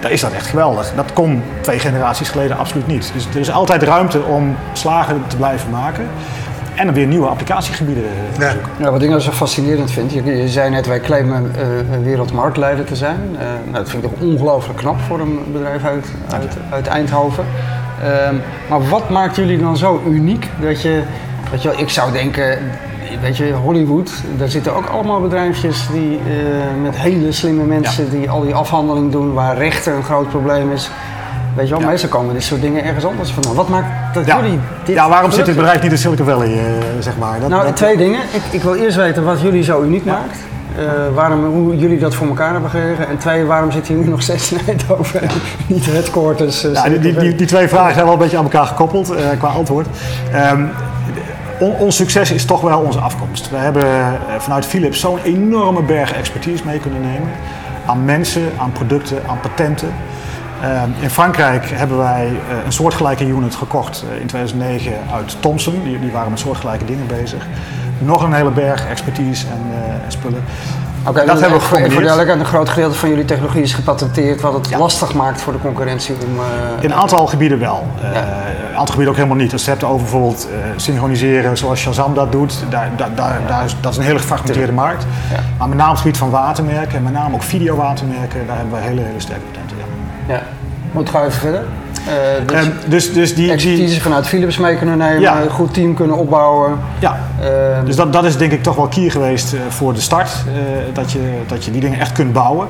Daar 0.00 0.10
is 0.10 0.20
dat 0.20 0.32
echt 0.32 0.46
geweldig. 0.46 0.92
Dat 0.96 1.12
kon 1.12 1.42
twee 1.60 1.78
generaties 1.78 2.28
geleden 2.28 2.58
absoluut 2.58 2.86
niet. 2.86 3.10
Dus 3.14 3.26
er 3.34 3.40
is 3.40 3.50
altijd 3.50 3.82
ruimte 3.82 4.22
om 4.22 4.56
slagen 4.72 5.22
te 5.26 5.36
blijven 5.36 5.70
maken 5.70 6.06
en 6.74 6.86
dan 6.86 6.94
weer 6.94 7.06
nieuwe 7.06 7.26
applicatiegebieden 7.26 8.04
te 8.34 8.40
Ja. 8.40 8.50
zoeken. 8.50 8.70
Ja, 8.76 8.90
wat 8.90 9.02
ik 9.02 9.08
nou 9.08 9.20
zo 9.20 9.30
fascinerend 9.30 9.90
vind, 9.90 10.12
je, 10.12 10.24
je 10.24 10.48
zei 10.48 10.70
net 10.70 10.86
wij 10.86 11.00
claimen 11.00 11.50
eh, 11.56 11.92
een 11.92 12.04
wereldmarktleider 12.04 12.84
te 12.84 12.96
zijn. 12.96 13.18
Eh, 13.38 13.44
nou, 13.64 13.72
dat 13.72 13.90
vind 13.90 14.04
ik 14.04 14.10
toch 14.10 14.20
ongelooflijk 14.20 14.78
knap 14.78 15.00
voor 15.00 15.20
een 15.20 15.38
bedrijf 15.52 15.84
uit, 15.84 16.06
uit, 16.32 16.56
uit 16.70 16.86
Eindhoven. 16.86 17.44
Ehm, 18.02 18.34
maar 18.68 18.88
wat 18.88 19.10
maakt 19.10 19.36
jullie 19.36 19.58
dan 19.58 19.76
zo 19.76 20.02
uniek 20.08 20.46
dat 20.60 20.82
je, 20.82 21.02
dat 21.50 21.62
je, 21.62 21.72
ik 21.76 21.88
zou 21.90 22.12
denken, 22.12 22.58
weet 23.20 23.36
je, 23.36 23.52
Hollywood, 23.52 24.10
daar 24.36 24.48
zitten 24.48 24.74
ook 24.76 24.86
allemaal 24.86 25.20
bedrijfjes 25.20 25.86
die 25.92 26.18
eh, 26.18 26.82
met 26.82 26.96
hele 26.96 27.32
slimme 27.32 27.64
mensen 27.64 28.10
die 28.10 28.30
al 28.30 28.40
die 28.40 28.54
afhandeling 28.54 29.12
doen, 29.12 29.32
waar 29.32 29.56
rechten 29.56 29.94
een 29.96 30.02
groot 30.04 30.28
probleem 30.28 30.72
is. 30.72 30.90
Weet 31.56 31.68
je 31.68 31.74
wel, 31.74 31.82
Ja. 31.82 31.88
meestal 31.88 32.08
komen 32.08 32.34
dit 32.34 32.42
soort 32.42 32.60
dingen 32.60 32.84
ergens 32.84 33.04
anders 33.04 33.30
vandaan. 33.30 33.54
Wat 33.54 33.68
maakt 33.68 34.14
dat 34.14 34.26
Ja. 34.26 34.36
jullie 34.40 34.58
dit 34.84 34.94
ja, 34.94 35.08
waarom 35.08 35.30
zit 35.30 35.44
dit 35.46 35.56
bedrijf 35.56 35.82
niet 35.82 35.92
in 35.92 35.98
Silicon 35.98 36.26
Valley, 36.26 36.52
eh, 36.58 36.64
zeg 36.98 37.18
maar? 37.18 37.40
Dat, 37.40 37.48
nou, 37.48 37.64
dat- 37.64 37.76
twee 37.76 37.96
dingen. 37.96 38.20
Ik, 38.32 38.42
ik 38.50 38.62
wil 38.62 38.74
eerst 38.74 38.96
weten 38.96 39.24
wat 39.24 39.40
jullie 39.40 39.62
zo 39.62 39.82
uniek 39.82 40.04
maakt. 40.04 40.36
Eh, 40.80 40.86
waarom, 41.14 41.44
hoe 41.44 41.76
jullie 41.76 41.98
dat 41.98 42.14
voor 42.14 42.26
elkaar 42.26 42.52
hebben 42.52 42.70
gekregen. 42.70 43.08
En 43.08 43.18
twee, 43.18 43.44
waarom 43.44 43.70
zit 43.72 43.86
hier 43.86 43.96
nu 43.96 44.08
nog 44.08 44.22
steeds 44.22 44.52
in 44.52 44.58
Eindhoven 44.66 45.20
en 45.22 45.28
niet 45.66 45.86
headquarters? 45.86 46.64
eh, 46.64 46.72
Ja, 46.72 46.88
die, 46.88 46.98
die, 47.14 47.34
die, 47.34 47.46
twee 47.46 47.68
vragen 47.68 47.92
zijn 47.92 48.04
wel 48.04 48.14
een 48.14 48.20
beetje 48.20 48.36
aan 48.36 48.42
elkaar 48.44 48.66
gekoppeld 48.66 49.10
eh, 49.10 49.24
qua 49.38 49.48
antwoord. 49.48 49.86
Ehm, 50.32 50.64
on- 51.58 51.74
ons 51.78 51.96
succes 51.96 52.30
is 52.30 52.44
toch 52.44 52.60
wel 52.60 52.80
onze 52.80 52.98
afkomst. 52.98 53.50
We 53.50 53.56
hebben 53.56 53.84
vanuit 54.38 54.66
Philips 54.66 55.00
zo'n 55.00 55.18
enorme 55.24 55.82
berg 55.82 56.12
expertise 56.12 56.62
mee 56.66 56.78
kunnen 56.78 57.00
nemen. 57.00 57.28
Aan 57.86 58.04
mensen, 58.04 58.42
aan 58.58 58.72
producten, 58.72 59.18
aan 59.28 59.40
patenten. 59.40 59.88
Ehm, 60.62 60.88
in 61.00 61.10
Frankrijk 61.10 61.70
hebben 61.70 61.98
wij 61.98 62.28
een 62.64 62.72
soortgelijke 62.72 63.26
unit 63.26 63.54
gekocht 63.54 64.04
in 64.20 64.26
2009 64.26 64.92
uit 65.14 65.36
Thomson. 65.40 65.80
Die, 65.84 65.98
die 66.00 66.10
waren 66.10 66.30
met 66.30 66.38
soortgelijke 66.38 66.84
dingen 66.84 67.06
bezig. 67.06 67.46
Nog 68.00 68.22
een 68.22 68.32
hele 68.32 68.50
berg 68.50 68.86
expertise 68.86 69.46
en 69.46 69.62
eh, 69.84 70.04
en 70.04 70.12
spullen. 70.12 70.42
Oké, 71.06 71.24
dat 71.26 71.40
hebben 71.40 71.58
we 71.58 71.64
voor- 71.64 71.78
voor 71.78 71.88
duidelijkheid, 72.02 72.38
een 72.40 72.44
groot 72.46 72.68
gedeelte 72.68 72.94
van 72.98 73.08
jullie 73.08 73.24
technologie 73.24 73.62
is 73.62 73.72
gepatenteerd, 73.72 74.40
wat 74.40 74.52
het 74.52 74.68
Ja. 74.68 74.78
lastig 74.78 75.14
maakt 75.14 75.40
voor 75.40 75.52
de 75.52 75.58
concurrentie 75.58 76.14
om... 76.14 76.38
eh, 76.38 76.84
In 76.84 76.90
een 76.90 76.96
aantal 76.96 77.26
gebieden 77.26 77.58
wel. 77.58 77.86
Eh, 78.02 78.12
Ja. 78.12 78.18
Een 78.70 78.76
aantal 78.76 78.86
gebieden 78.86 79.08
ook 79.08 79.16
helemaal 79.16 79.36
niet. 79.36 79.52
Als 79.52 79.64
je 79.64 79.70
het 79.70 79.80
hebt 79.80 79.92
over 79.92 80.02
bijvoorbeeld 80.04 80.48
synchroniseren 80.76 81.56
zoals 81.56 81.78
Shazam 81.80 82.14
dat 82.14 82.32
doet, 82.32 82.54
daar, 82.70 82.88
daar, 82.96 83.14
daar, 83.14 83.38
daar 83.46 83.64
is, 83.64 83.76
dat 83.80 83.92
is 83.92 83.98
een 83.98 84.04
hele 84.04 84.18
gefragmenteerde 84.18 84.72
markt. 84.72 85.06
Maar 85.58 85.68
met 85.68 85.76
name 85.78 85.88
op 85.90 85.94
het 85.96 86.02
gebied 86.04 86.18
van 86.18 86.30
watermerken 86.30 86.96
en 86.96 87.02
met 87.02 87.12
name 87.12 87.34
ook 87.34 87.42
videowatermerken, 87.42 88.46
daar 88.46 88.56
hebben 88.56 88.74
we 88.74 88.80
hele, 88.80 89.00
hele 89.00 89.20
sterke 89.20 89.40
patenten. 89.52 89.76
Ja. 90.28 90.34
ja. 90.34 90.42
Moet 90.92 91.10
ga 91.10 91.20
even 91.20 91.32
verder. 91.40 91.62
Eh, 92.06 92.46
dus 92.46 92.56
Ehm, 92.56 92.70
dus, 92.86 93.12
dus 93.12 93.34
die, 93.34 93.44
die, 93.44 93.52
expertise 93.52 94.00
vanuit 94.00 94.26
Philips 94.26 94.58
mee 94.58 94.76
kunnen 94.76 94.98
nemen, 94.98 95.20
Ja. 95.20 95.42
een 95.42 95.50
goed 95.50 95.74
team 95.74 95.94
kunnen 95.94 96.16
opbouwen. 96.16 96.78
ja, 96.98 97.18
Eh, 97.40 97.48
dus 97.84 97.96
dat, 97.96 98.12
dat 98.12 98.24
is 98.24 98.36
denk 98.36 98.52
ik 98.52 98.62
toch 98.62 98.76
wel 98.76 98.88
key 98.88 99.10
geweest 99.10 99.52
eh, 99.52 99.60
voor 99.68 99.92
de 99.94 100.00
start. 100.00 100.28
eh, 100.46 100.94
dat, 100.94 101.12
je, 101.12 101.18
dat 101.46 101.64
je 101.64 101.70
die 101.70 101.80
dingen 101.80 102.00
echt 102.00 102.12
kunt 102.12 102.32
bouwen. 102.32 102.68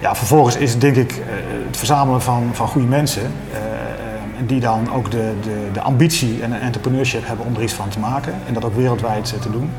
Ja, 0.00 0.14
vervolgens 0.14 0.56
is 0.56 0.72
het 0.72 0.80
denk 0.80 0.96
ik 0.96 1.22
het 1.66 1.76
verzamelen 1.76 2.22
van, 2.22 2.50
van 2.52 2.68
goede 2.68 2.86
mensen. 2.86 3.22
die 4.46 4.60
dan 4.60 4.88
ook 4.94 5.10
de, 5.10 5.32
de, 5.42 5.68
de 5.72 5.80
ambitie 5.80 6.38
en 6.42 6.50
de 6.50 6.56
entrepreneurship 6.56 7.26
hebben 7.26 7.46
om 7.46 7.54
er 7.56 7.62
iets 7.62 7.72
van 7.72 7.88
te 7.88 7.98
maken. 7.98 8.32
En 8.46 8.54
dat 8.54 8.64
ook 8.64 8.76
wereldwijd 8.76 9.34
te 9.40 9.50
doen. 9.50 9.70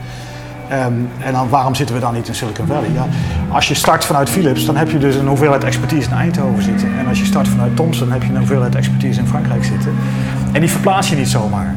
Ehm, 0.69 0.93
en 1.19 1.33
dan, 1.33 1.49
waarom 1.49 1.75
zitten 1.75 1.95
we 1.95 2.01
dan 2.01 2.13
niet 2.13 2.27
in 2.27 2.35
Silicon 2.35 2.67
Valley? 2.67 2.89
Ja, 2.93 3.05
als 3.49 3.67
je 3.67 3.73
start 3.73 4.05
vanuit 4.05 4.29
Philips, 4.29 4.65
dan 4.65 4.75
heb 4.75 4.89
je 4.89 4.97
dus 4.97 5.15
een 5.15 5.27
hoeveelheid 5.27 5.63
expertise 5.63 6.09
in 6.09 6.15
Eindhoven 6.15 6.63
zitten. 6.63 6.87
En 6.99 7.07
als 7.07 7.19
je 7.19 7.25
start 7.25 7.47
vanuit 7.47 7.75
Thomson, 7.75 8.11
heb 8.11 8.23
je 8.23 8.29
een 8.29 8.37
hoeveelheid 8.37 8.75
expertise 8.75 9.19
in 9.19 9.27
Frankrijk 9.27 9.63
zitten. 9.63 9.91
En 10.51 10.59
die 10.59 10.69
verplaats 10.69 11.09
je 11.09 11.15
niet 11.15 11.29
zomaar. 11.29 11.75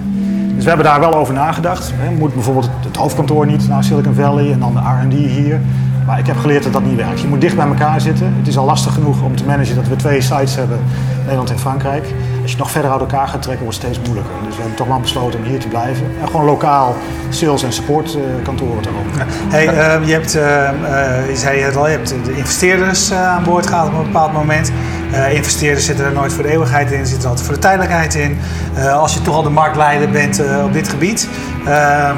Dus 0.54 0.66
we 0.66 0.68
hebben 0.68 0.86
daar 0.92 1.00
wel 1.00 1.14
over 1.14 1.34
nagedacht. 1.34 1.92
Moet 2.18 2.34
bijvoorbeeld 2.34 2.70
het 2.86 2.96
hoofdkantoor 2.96 3.46
niet 3.46 3.68
naar 3.68 3.84
Silicon 3.84 4.14
Valley 4.14 4.52
en 4.52 4.58
dan 4.58 4.74
de 4.74 4.80
R&D 4.80 5.12
hier. 5.12 5.60
Maar 6.08 6.18
ik 6.18 6.26
heb 6.26 6.38
geleerd 6.38 6.62
dat 6.62 6.72
dat 6.72 6.82
niet 6.82 6.96
werkt. 6.96 7.20
Je 7.20 7.26
moet 7.26 7.40
dicht 7.40 7.56
bij 7.56 7.66
elkaar 7.66 8.00
zitten. 8.00 8.34
Het 8.38 8.48
is 8.48 8.58
al 8.58 8.64
lastig 8.64 8.94
genoeg 8.94 9.22
om 9.22 9.36
te 9.36 9.44
managen 9.44 9.74
dat 9.74 9.88
we 9.88 9.96
twee 9.96 10.20
sites 10.20 10.56
hebben, 10.56 10.80
Nederland 11.20 11.50
en 11.50 11.58
Frankrijk. 11.58 12.02
Als 12.02 12.50
je 12.50 12.56
het 12.56 12.58
nog 12.58 12.70
verder 12.70 12.90
uit 12.90 13.00
elkaar 13.00 13.28
gaat 13.28 13.42
trekken, 13.42 13.64
wordt 13.64 13.82
het 13.82 13.92
steeds 13.92 14.06
moeilijker. 14.08 14.34
Dus 14.44 14.54
we 14.54 14.60
hebben 14.60 14.76
toch 14.76 14.88
maar 14.88 15.00
besloten 15.00 15.38
om 15.38 15.44
hier 15.44 15.58
te 15.58 15.68
blijven. 15.68 16.06
En 16.20 16.26
gewoon 16.26 16.44
lokaal 16.44 16.96
sales- 17.28 17.62
en 17.62 17.72
supportkantoren 17.72 18.82
te 18.82 18.88
openen. 18.88 19.26
Hey, 19.48 19.66
ehm, 19.66 20.04
je, 20.04 20.12
hebt, 20.12 20.34
eh, 20.34 21.28
je 21.28 21.36
zei 21.36 21.60
het 21.60 21.76
al, 21.76 21.86
je 21.86 21.92
hebt 21.92 22.14
de 22.24 22.36
investeerders 22.36 23.10
eh, 23.10 23.28
aan 23.28 23.44
boord 23.44 23.66
gehaald 23.66 23.92
op 23.92 23.98
een 23.98 24.04
bepaald 24.04 24.32
moment. 24.32 24.72
Eh, 25.12 25.34
investeerders 25.34 25.84
zitten 25.84 26.04
er 26.04 26.12
nooit 26.12 26.32
voor 26.32 26.42
de 26.42 26.50
eeuwigheid 26.50 26.92
in, 26.92 27.06
zitten 27.06 27.22
er 27.22 27.28
altijd 27.28 27.46
voor 27.46 27.54
de 27.54 27.60
tijdelijkheid 27.60 28.14
in. 28.14 28.38
Eh, 28.74 28.98
als 28.98 29.14
je 29.14 29.22
toch 29.22 29.34
al 29.34 29.42
de 29.42 29.50
marktleider 29.50 30.10
bent 30.10 30.40
eh, 30.40 30.64
op 30.64 30.72
dit 30.72 30.88
gebied, 30.88 31.28
ehm, 31.66 32.16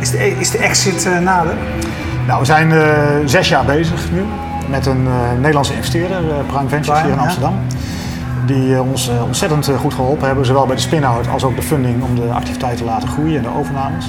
is, 0.00 0.10
de, 0.10 0.38
is 0.38 0.50
de 0.50 0.58
exit 0.58 1.06
eh, 1.06 1.18
nader? 1.18 1.54
Nou, 2.26 2.38
we 2.38 2.44
zijn 2.44 2.72
eh, 2.72 2.82
zes 3.24 3.48
jaar 3.48 3.64
bezig 3.64 4.10
nu 4.12 4.24
met 4.68 4.86
een 4.86 5.06
eh, 5.06 5.36
Nederlandse 5.36 5.74
investeerder, 5.74 6.30
eh, 6.30 6.46
Prime 6.46 6.68
Ventures 6.68 7.00
hier 7.00 7.10
in 7.10 7.16
ja. 7.16 7.22
Amsterdam. 7.22 7.54
Die 8.46 8.82
ons 8.82 9.10
ontzettend 9.24 9.70
goed 9.80 9.94
geholpen 9.94 10.26
hebben, 10.26 10.46
zowel 10.46 10.66
bij 10.66 10.76
de 10.76 10.82
spin-out 10.82 11.28
als 11.28 11.44
ook 11.44 11.56
de 11.56 11.62
funding 11.62 12.02
om 12.02 12.14
de 12.14 12.28
activiteit 12.32 12.76
te 12.76 12.84
laten 12.84 13.08
groeien 13.08 13.36
en 13.36 13.42
de 13.42 13.58
overnames. 13.58 14.04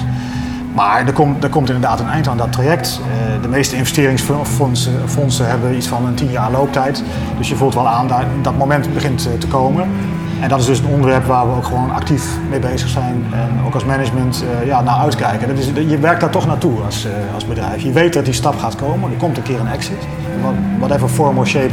Maar 0.74 1.06
er 1.06 1.12
komt, 1.12 1.44
er 1.44 1.50
komt 1.50 1.68
inderdaad 1.68 2.00
een 2.00 2.08
eind 2.08 2.28
aan 2.28 2.36
dat 2.36 2.52
traject. 2.52 3.00
De 3.42 3.48
meeste 3.48 3.76
investeringsfondsen 3.76 5.08
fondsen 5.08 5.48
hebben 5.48 5.76
iets 5.76 5.86
van 5.86 6.06
een 6.06 6.14
tien 6.14 6.30
jaar 6.30 6.50
looptijd. 6.50 7.02
Dus 7.38 7.48
je 7.48 7.56
voelt 7.56 7.74
wel 7.74 7.88
aan 7.88 8.08
dat 8.08 8.20
dat 8.42 8.56
moment 8.56 8.94
begint 8.94 9.28
te 9.40 9.46
komen. 9.46 9.88
En 10.40 10.48
dat 10.48 10.60
is 10.60 10.66
dus 10.66 10.78
een 10.78 10.86
onderwerp 10.86 11.24
waar 11.24 11.48
we 11.48 11.56
ook 11.56 11.64
gewoon 11.64 11.90
actief 11.90 12.24
mee 12.50 12.58
bezig 12.58 12.88
zijn. 12.88 13.24
En 13.32 13.50
ook 13.66 13.74
als 13.74 13.84
management 13.84 14.44
eh, 14.60 14.66
ja, 14.66 14.82
naar 14.82 14.94
uitkijken. 14.96 15.48
Dat 15.48 15.58
is, 15.58 15.70
je 15.88 15.98
werkt 15.98 16.20
daar 16.20 16.30
toch 16.30 16.46
naartoe 16.46 16.80
als, 16.84 17.04
eh, 17.04 17.10
als 17.34 17.46
bedrijf. 17.46 17.82
Je 17.82 17.92
weet 17.92 18.12
dat 18.12 18.24
die 18.24 18.34
stap 18.34 18.58
gaat 18.58 18.76
komen. 18.76 19.10
Er 19.10 19.16
komt 19.16 19.36
een 19.36 19.42
keer 19.42 19.60
een 19.60 19.68
exit. 19.68 20.06
What- 20.42 20.54
Whatever 20.78 21.08
form 21.08 21.38
or 21.38 21.46
shape. 21.46 21.70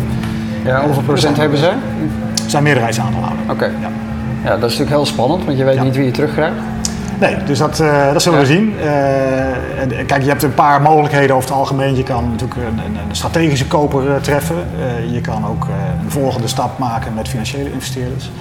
ja, 0.64 0.84
hoeveel 0.84 1.04
procent 1.04 1.38
hebben 1.38 1.60
zij? 1.60 1.74
zijn 2.46 2.64
meerderheidsaandeelhouder. 2.64 3.44
Oké. 3.50 3.66
Ja. 3.66 3.90
Ja, 4.44 4.50
dat 4.50 4.58
is 4.58 4.78
natuurlijk 4.78 4.90
heel 4.90 5.06
spannend, 5.06 5.46
want 5.46 5.58
je 5.58 5.64
weet 5.64 5.76
Ja. 5.76 5.84
niet 5.84 5.96
wie 5.96 6.06
je 6.06 6.12
terugkrijgt. 6.12 6.56
Nee, 7.20 7.44
dus 7.44 7.58
dat, 7.58 7.80
eh, 7.80 8.14
dat 8.14 8.22
zullen 8.22 8.40
we 8.40 8.46
zien. 8.46 8.80
Eh, 8.80 9.82
en, 9.82 10.06
kijk, 10.06 10.22
je 10.22 10.30
hebt 10.30 10.44
een 10.44 10.54
paar 10.54 10.82
mogelijkheden 10.82 11.36
over 11.36 11.50
het 11.50 11.58
algemeen. 11.58 11.96
Je 11.96 12.04
kan 12.04 12.30
natuurlijk 12.30 12.60
een, 12.60 12.86
een, 12.86 12.98
een 13.10 13.16
strategische 13.16 13.68
koper 13.68 14.12
eh, 14.12 14.22
treffen. 14.22 14.56
Je 15.12 15.22
kan 15.22 15.48
ook 15.48 15.68
een 16.04 16.12
volgende 16.12 16.48
stap 16.48 16.78
maken 16.78 17.14
met 17.14 17.28
financiële 17.28 17.72
investeerders. 17.72 18.32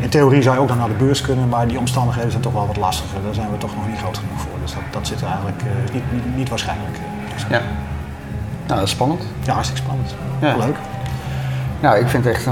In 0.00 0.08
theorie 0.08 0.42
zou 0.42 0.54
je 0.54 0.60
ook 0.60 0.68
dan 0.68 0.78
naar 0.78 0.88
de 0.88 1.04
beurs 1.04 1.20
kunnen, 1.20 1.48
maar 1.48 1.68
die 1.68 1.78
omstandigheden 1.78 2.30
zijn 2.30 2.42
toch 2.42 2.52
wel 2.52 2.66
wat 2.66 2.76
lastiger. 2.76 3.22
Daar 3.24 3.34
zijn 3.34 3.50
we 3.50 3.58
toch 3.58 3.74
nog 3.74 3.88
niet 3.88 3.98
groot 3.98 4.18
genoeg 4.18 4.40
voor. 4.40 4.58
Dus 4.62 4.72
dat, 4.72 4.82
dat 4.90 5.06
zit 5.06 5.22
eigenlijk 5.22 5.62
niet, 5.92 6.12
niet, 6.12 6.36
niet 6.36 6.48
waarschijnlijk. 6.48 6.96
Ja. 7.48 7.60
Nou, 8.66 8.78
dat 8.80 8.82
is 8.82 8.90
spannend. 8.90 9.22
Ja, 9.42 9.52
hartstikke 9.52 9.82
spannend. 9.82 10.14
Ja. 10.40 10.56
Leuk. 10.56 10.76
Nou, 11.80 11.98
ik 11.98 12.08
vind 12.08 12.24
het 12.24 12.34
echt... 12.34 12.46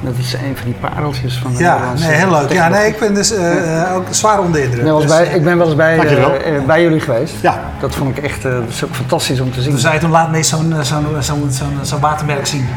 dat 0.00 0.14
is 0.18 0.32
een 0.32 0.56
van 0.56 0.64
die 0.64 0.74
pareltjes 0.80 1.38
van 1.38 1.52
de 1.54 1.58
Ja, 1.62 1.78
nee, 1.98 2.10
heel 2.10 2.30
leuk. 2.30 2.52
Ja, 2.52 2.68
nee, 2.68 2.86
ik 2.86 2.98
ben 2.98 3.14
dus 3.14 3.32
eh, 3.32 3.82
eh, 3.82 3.94
ook 3.96 4.04
zwaar 4.10 4.38
onder 4.40 4.52
de 4.60 4.62
indruk. 4.66 4.78
Ik 4.78 4.84
ben 4.84 4.92
wel 4.92 5.02
eens 5.02 5.10
Dus, 5.10 5.20
bij, 5.20 5.34
ik 5.34 5.44
ben 5.44 5.58
wel 5.58 5.66
eens 5.66 5.76
bij, 5.76 5.98
eh, 5.98 6.56
eh, 6.56 6.64
bij 6.64 6.82
jullie 6.82 7.00
geweest. 7.00 7.34
Ja, 7.40 7.60
Dat 7.80 7.94
vond 7.94 8.16
ik 8.16 8.24
echt 8.24 8.44
eh, 8.44 8.52
dat 8.52 8.62
is 8.68 8.84
ook 8.84 8.94
fantastisch 8.94 9.40
om 9.40 9.52
te 9.52 9.60
zien. 9.62 9.70
Toen 9.70 9.80
zei 9.80 9.94
je 9.94 10.00
toen 10.00 10.10
laat 10.10 10.30
me 10.30 10.36
eens 10.36 10.48
zo'n 10.48 10.72
eh, 10.72 10.80
zo'n 10.80 11.06
zo'n 11.18 11.48
zo'n 11.50 11.78
zo'n 11.82 12.00
watermerk 12.00 12.46
zien. 12.46 12.68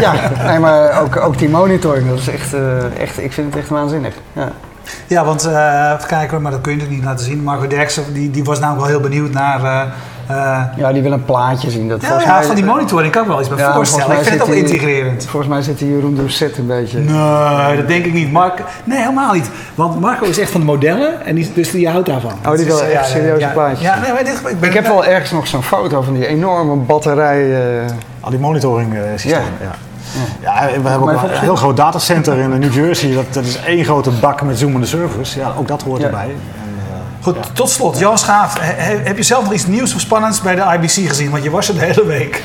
Ja, 0.00 0.12
nee, 0.46 0.58
maar 0.58 1.00
ook, 1.00 1.16
ook 1.16 1.38
die 1.38 1.48
monitoring, 1.48 2.08
dat 2.08 2.18
is 2.18 2.28
echt, 2.28 2.54
eh, 2.54 3.00
echt, 3.00 3.18
ik 3.22 3.32
vind 3.32 3.46
het 3.54 3.62
echt 3.62 3.68
waanzinnig. 3.68 4.14
Ja. 4.32 4.48
Ja, 5.06 5.24
want 5.24 5.44
eh 5.44 5.92
even 5.96 6.08
kijken, 6.08 6.42
maar 6.42 6.50
dat 6.52 6.60
kun 6.60 6.72
je 6.72 6.76
natuurlijk 6.78 7.02
niet 7.02 7.10
laten 7.12 7.26
zien. 7.26 7.42
Marco 7.42 7.66
Derksen 7.66 8.12
die, 8.12 8.30
die 8.30 8.44
was 8.44 8.58
namelijk 8.58 8.86
wel 8.86 8.90
heel 8.98 9.08
benieuwd 9.08 9.32
naar. 9.32 9.86
Eh, 10.30 10.60
ja, 10.76 10.92
die 10.92 11.02
wil 11.02 11.12
een 11.12 11.24
plaatje 11.24 11.70
zien. 11.70 11.88
Dat 11.88 12.00
ja, 12.00 12.06
volgens 12.06 12.26
ja, 12.28 12.36
mij- 12.36 12.44
van 12.46 12.54
die 12.54 12.64
monitoring 12.64 13.12
kan 13.12 13.22
ik 13.22 13.28
wel 13.28 13.40
iets 13.40 13.48
bij 13.48 13.58
Ja, 13.58 13.74
voorstellen. 13.74 14.16
Ik 14.16 14.22
vind 14.22 14.40
het 14.40 14.48
ook 14.48 14.54
integrerend. 14.54 15.24
Volgens 15.26 15.52
mij 15.52 15.62
zit 15.62 15.78
die 15.78 15.90
Jeroen 15.90 16.14
Doucet 16.14 16.58
een 16.58 16.66
beetje. 16.66 16.98
Nee, 16.98 17.76
dat 17.76 17.88
denk 17.88 18.04
ik 18.04 18.12
niet. 18.12 18.32
Mark, 18.32 18.62
nee, 18.84 18.98
helemaal 18.98 19.32
niet. 19.32 19.50
Want 19.74 20.00
Marco 20.00 20.24
is 20.24 20.38
echt 20.38 20.50
van 20.50 20.60
de 20.60 20.66
modellen 20.66 21.24
en 21.26 21.34
die, 21.34 21.52
dus 21.54 21.70
die 21.70 21.88
houdt 21.88 22.06
daarvan. 22.06 22.32
Oh, 22.46 22.56
die 22.56 22.64
wil 22.66 22.76
Dus, 22.76 22.84
eh, 22.86 22.94
echt 22.98 23.08
serieuze 23.08 23.40
ja, 23.40 23.48
plaatjes. 23.52 23.80
Ja, 23.80 23.98
nee, 24.00 24.12
maar 24.12 24.24
dit, 24.24 24.34
ik, 24.50 24.60
ben, 24.60 24.68
Ik 24.68 24.74
heb 24.74 24.86
wel 24.86 25.04
ergens 25.04 25.30
nog 25.30 25.46
zo'n 25.46 25.62
foto 25.62 26.02
van 26.02 26.14
die 26.14 26.26
enorme 26.26 26.74
batterij. 26.74 27.54
eh, 27.84 27.90
al 28.20 28.30
die 28.30 28.38
monitoring 28.38 28.94
eh, 28.94 29.00
systemen. 29.16 29.44
Ja. 29.60 29.70
Ja. 30.40 30.66
we 30.82 30.88
hebben 30.88 30.92
ook 31.12 31.22
een 31.22 31.30
heel 31.38 31.56
groot 31.56 31.76
datacenter 31.76 32.38
in 32.38 32.58
New 32.58 32.74
Jersey. 32.74 33.14
Dat, 33.14 33.24
dat 33.30 33.44
is 33.44 33.60
één 33.66 33.84
grote 33.84 34.10
bak 34.10 34.42
met 34.42 34.58
zoomende 34.58 34.86
servers. 34.86 35.34
Ja, 35.34 35.52
ook 35.58 35.68
dat 35.68 35.82
hoort 35.82 36.00
Ja. 36.00 36.06
erbij. 36.06 36.28
Goed, 37.20 37.36
tot 37.52 37.70
slot. 37.70 37.98
Jan 37.98 38.18
Schaaf, 38.18 38.58
he- 38.60 38.82
he- 38.82 39.00
heb 39.04 39.16
je 39.16 39.22
zelf 39.22 39.42
nog 39.44 39.52
iets 39.52 39.66
nieuws 39.66 39.94
of 39.94 40.00
spannends 40.00 40.40
bij 40.40 40.54
de 40.54 40.62
IBC 40.62 41.08
gezien? 41.08 41.30
Want 41.30 41.42
je 41.42 41.50
was 41.50 41.68
er 41.68 41.74
de 41.74 41.80
hele 41.84 42.06
week. 42.06 42.42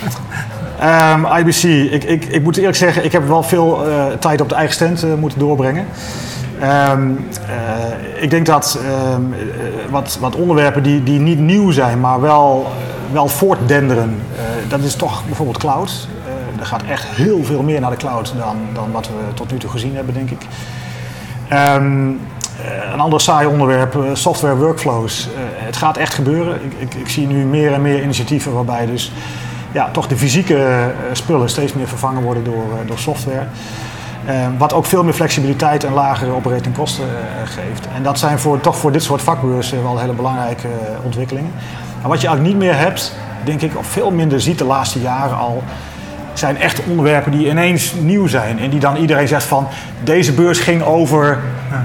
Ehm, 0.79 1.25
IBC, 1.37 1.63
ik, 1.93 2.03
ik, 2.03 2.25
ik 2.25 2.43
moet 2.43 2.57
eerlijk 2.57 2.77
zeggen, 2.77 3.03
ik 3.05 3.11
heb 3.11 3.27
wel 3.27 3.43
veel 3.43 3.87
eh, 3.87 4.05
tijd 4.19 4.41
op 4.41 4.49
de 4.49 4.55
eigen 4.55 4.73
stand 4.75 5.03
eh, 5.03 5.13
moeten 5.13 5.39
doorbrengen. 5.39 5.85
Ehm, 6.59 7.09
eh, 7.47 8.23
ik 8.23 8.29
denk 8.29 8.45
dat 8.45 8.79
ehm, 8.85 9.21
eh, 9.33 9.39
wat, 9.89 10.17
wat 10.19 10.35
onderwerpen 10.35 10.83
die, 10.83 11.03
die 11.03 11.19
niet 11.19 11.39
nieuw 11.39 11.71
zijn, 11.71 11.99
maar 11.99 12.21
wel, 12.21 12.67
wel 13.11 13.27
voortdenderen, 13.27 14.21
dat 14.67 14.79
is 14.79 14.95
toch 14.95 15.25
bijvoorbeeld 15.25 15.57
cloud. 15.57 16.07
Er 16.59 16.65
gaat 16.65 16.83
echt 16.89 17.03
heel 17.07 17.43
veel 17.43 17.61
meer 17.61 17.79
naar 17.81 17.89
de 17.89 17.97
cloud 17.97 18.33
dan, 18.37 18.55
dan 18.73 18.91
wat 18.91 19.07
we 19.07 19.33
tot 19.33 19.51
nu 19.51 19.57
toe 19.57 19.69
gezien 19.69 19.95
hebben, 19.95 20.13
denk 20.13 20.29
ik. 20.31 20.41
Ehm, 21.47 22.09
eh, 22.09 22.15
een 22.93 22.99
ander 22.99 23.21
saai 23.21 23.47
onderwerp, 23.47 23.95
eh, 23.95 24.01
software 24.13 24.55
workflows. 24.55 25.27
Eh, 25.35 25.41
het 25.65 25.75
gaat 25.75 25.97
echt 25.97 26.13
gebeuren. 26.13 26.55
Ik, 26.65 26.73
ik, 26.77 26.93
ik 26.93 27.09
zie 27.09 27.27
nu 27.27 27.45
meer 27.45 27.73
en 27.73 27.81
meer 27.81 28.03
initiatieven 28.03 28.53
waarbij 28.53 28.85
dus 28.85 29.11
ja, 29.71 29.89
toch 29.91 30.07
de 30.07 30.17
fysieke 30.17 30.57
eh, 30.57 30.85
spullen 31.11 31.49
steeds 31.49 31.73
meer 31.73 31.87
vervangen 31.87 32.23
worden 32.23 32.43
door, 32.43 32.65
eh, 32.81 32.87
door 32.87 32.97
software. 32.97 33.45
Eh, 34.25 34.47
wat 34.57 34.73
ook 34.73 34.85
veel 34.85 35.03
meer 35.03 35.13
flexibiliteit 35.13 35.83
en 35.83 35.93
lagere 35.93 36.31
operating 36.31 36.75
kosten 36.75 37.03
eh, 37.03 37.47
geeft. 37.47 37.87
En 37.95 38.03
dat 38.03 38.19
zijn 38.19 38.39
voor, 38.39 38.61
toch 38.61 38.77
voor 38.77 38.91
dit 38.91 39.03
soort 39.03 39.21
vakbeurzen 39.21 39.83
wel 39.83 39.99
hele 39.99 40.13
belangrijke 40.13 40.67
eh, 40.67 41.05
ontwikkelingen. 41.05 41.51
Maar 42.01 42.09
wat 42.09 42.21
je 42.21 42.27
eigenlijk 42.27 42.57
niet 42.57 42.67
meer 42.67 42.77
hebt, 42.77 43.15
denk 43.43 43.61
ik, 43.61 43.77
of 43.77 43.87
veel 43.87 44.11
minder 44.11 44.41
ziet 44.41 44.57
de 44.57 44.63
laatste 44.63 45.01
jaren 45.01 45.37
al, 45.37 45.63
zijn 46.33 46.57
echt 46.57 46.81
onderwerpen 46.89 47.31
die 47.31 47.49
ineens 47.49 47.93
nieuw 47.93 48.27
zijn. 48.27 48.59
En 48.59 48.69
die 48.69 48.79
dan 48.79 48.95
iedereen 48.95 49.27
zegt 49.27 49.43
van, 49.43 49.67
deze 50.03 50.33
beurs 50.33 50.59
ging 50.59 50.83
over, 50.83 51.39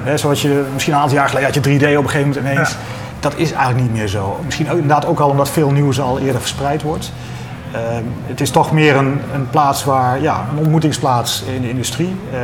hè, 0.05 0.17
zoals 0.17 0.43
je 0.43 0.65
misschien 0.73 0.95
een 0.95 1.01
aantal 1.01 1.17
jaar 1.17 1.29
geleden 1.29 1.53
had 1.53 1.65
je 1.65 1.79
3D 1.79 1.97
op 1.99 2.05
een 2.05 2.11
gegeven 2.11 2.29
moment 2.29 2.37
ineens. 2.53 2.77
Dat 3.21 3.33
is 3.37 3.53
eigenlijk 3.53 3.83
niet 3.83 3.93
meer 3.93 4.07
zo. 4.09 4.41
Misschien 4.45 4.67
ook, 4.71 4.73
inderdaad 4.79 5.07
ook 5.07 5.21
al 5.21 5.29
omdat 5.31 5.49
veel 5.51 5.71
nieuws 5.71 6.01
al 6.01 6.19
eerder 6.19 6.41
verspreid 6.41 6.83
wordt. 6.83 7.13
Ehm, 7.73 8.03
het 8.27 8.41
is 8.41 8.51
toch 8.51 8.73
meer 8.73 8.97
een, 8.97 9.21
een 9.35 9.51
plaats 9.51 9.85
waar, 9.85 10.21
ja, 10.23 10.45
een 10.53 10.59
ontmoetingsplaats 10.59 11.43
in 11.55 11.63
de 11.63 11.69
industrie. 11.69 12.17
Eh, 12.33 12.39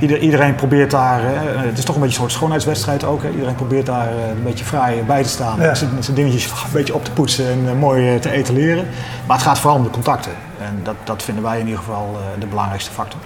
ieder- 0.00 0.18
iedereen 0.18 0.54
probeert 0.54 0.90
daar, 0.90 1.20
eh, 1.20 1.30
het 1.56 1.78
is 1.78 1.84
toch 1.84 1.94
een 1.94 2.00
beetje 2.00 2.16
een 2.16 2.22
soort 2.22 2.32
schoonheidswedstrijd 2.32 3.04
ook. 3.04 3.22
Hè. 3.22 3.30
Iedereen 3.30 3.54
probeert 3.54 3.86
daar 3.86 4.06
eh, 4.08 4.28
een 4.36 4.42
beetje 4.42 4.64
vrij 4.64 5.02
bij 5.06 5.22
te 5.22 5.28
staan. 5.28 5.60
Ja. 5.60 5.74
Zijn, 5.74 5.90
zijn 6.00 6.16
dingetjes 6.16 6.44
een 6.50 6.52
beetje 6.72 6.94
op 6.94 7.04
te 7.04 7.10
poetsen 7.10 7.46
en 7.68 7.76
mooi 7.76 8.18
te 8.18 8.30
etaleren. 8.30 8.86
Maar 9.26 9.36
het 9.36 9.46
gaat 9.46 9.58
vooral 9.58 9.78
om 9.78 9.84
de 9.84 9.90
contacten. 9.90 10.32
En 10.60 10.80
dat, 10.82 10.94
dat 11.04 11.22
vinden 11.22 11.42
wij 11.44 11.58
in 11.58 11.64
ieder 11.66 11.78
geval 11.80 12.18
de 12.38 12.46
belangrijkste 12.46 12.90
factor. 12.90 13.20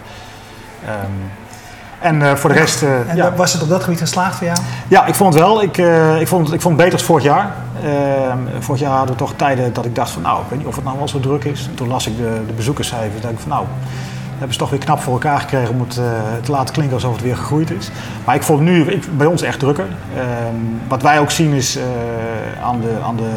Ehm, 0.86 0.94
en 2.00 2.22
eh, 2.22 2.34
voor 2.34 2.50
de 2.50 2.56
rest, 2.56 2.82
eh, 2.82 3.10
En 3.10 3.16
ja. 3.16 3.32
was 3.34 3.52
het 3.52 3.62
op 3.62 3.68
dat 3.68 3.82
gebied 3.82 3.98
geslaagd 3.98 4.36
voor 4.36 4.46
jou? 4.46 4.58
Ja, 4.88 5.06
ik 5.06 5.14
vond 5.14 5.34
het 5.34 5.42
wel. 5.42 5.62
Ik, 5.62 5.78
eh, 5.78 6.20
ik, 6.20 6.28
vond, 6.28 6.52
ik 6.52 6.60
vond 6.60 6.74
het 6.74 6.84
beter 6.84 6.98
dan 6.98 7.06
vorig 7.06 7.24
jaar. 7.24 7.52
Ehm, 7.84 8.38
vorig 8.58 8.80
jaar 8.80 8.90
hadden 8.90 9.10
we 9.10 9.22
toch 9.22 9.32
tijden 9.36 9.72
dat 9.72 9.84
ik 9.84 9.94
dacht 9.94 10.10
van 10.10 10.22
nou, 10.22 10.42
ik 10.42 10.46
weet 10.48 10.58
niet 10.58 10.68
of 10.68 10.74
het 10.74 10.84
nou 10.84 10.96
wel 10.98 11.08
zo 11.08 11.20
druk 11.20 11.44
is. 11.44 11.66
En 11.66 11.74
toen 11.74 11.88
las 11.88 12.06
ik 12.06 12.16
de, 12.16 12.40
de 12.46 12.52
bezoekerscijfers 12.52 13.14
en 13.14 13.20
dacht 13.20 13.32
ik 13.32 13.40
van 13.40 13.48
nou, 13.48 13.64
hebben 14.30 14.52
ze 14.52 14.58
toch 14.58 14.70
weer 14.70 14.78
knap 14.78 15.00
voor 15.00 15.12
elkaar 15.12 15.40
gekregen 15.40 15.74
om 15.74 15.80
het 15.80 16.00
te 16.44 16.50
laten 16.50 16.74
klinken 16.74 16.94
alsof 16.94 17.12
het 17.12 17.22
weer 17.22 17.36
gegroeid 17.36 17.70
is. 17.70 17.90
Maar 18.24 18.34
ik 18.34 18.42
vond 18.42 18.58
het 18.58 18.68
nu 18.68 18.84
ik, 18.84 19.16
bij 19.16 19.26
ons 19.26 19.42
echt 19.42 19.58
drukker. 19.58 19.86
Ehm, 20.16 20.54
wat 20.88 21.02
wij 21.02 21.20
ook 21.20 21.30
zien 21.30 21.52
is 21.52 21.78
aan 22.62 22.80
de, 22.80 22.98
aan 23.04 23.16
de, 23.16 23.30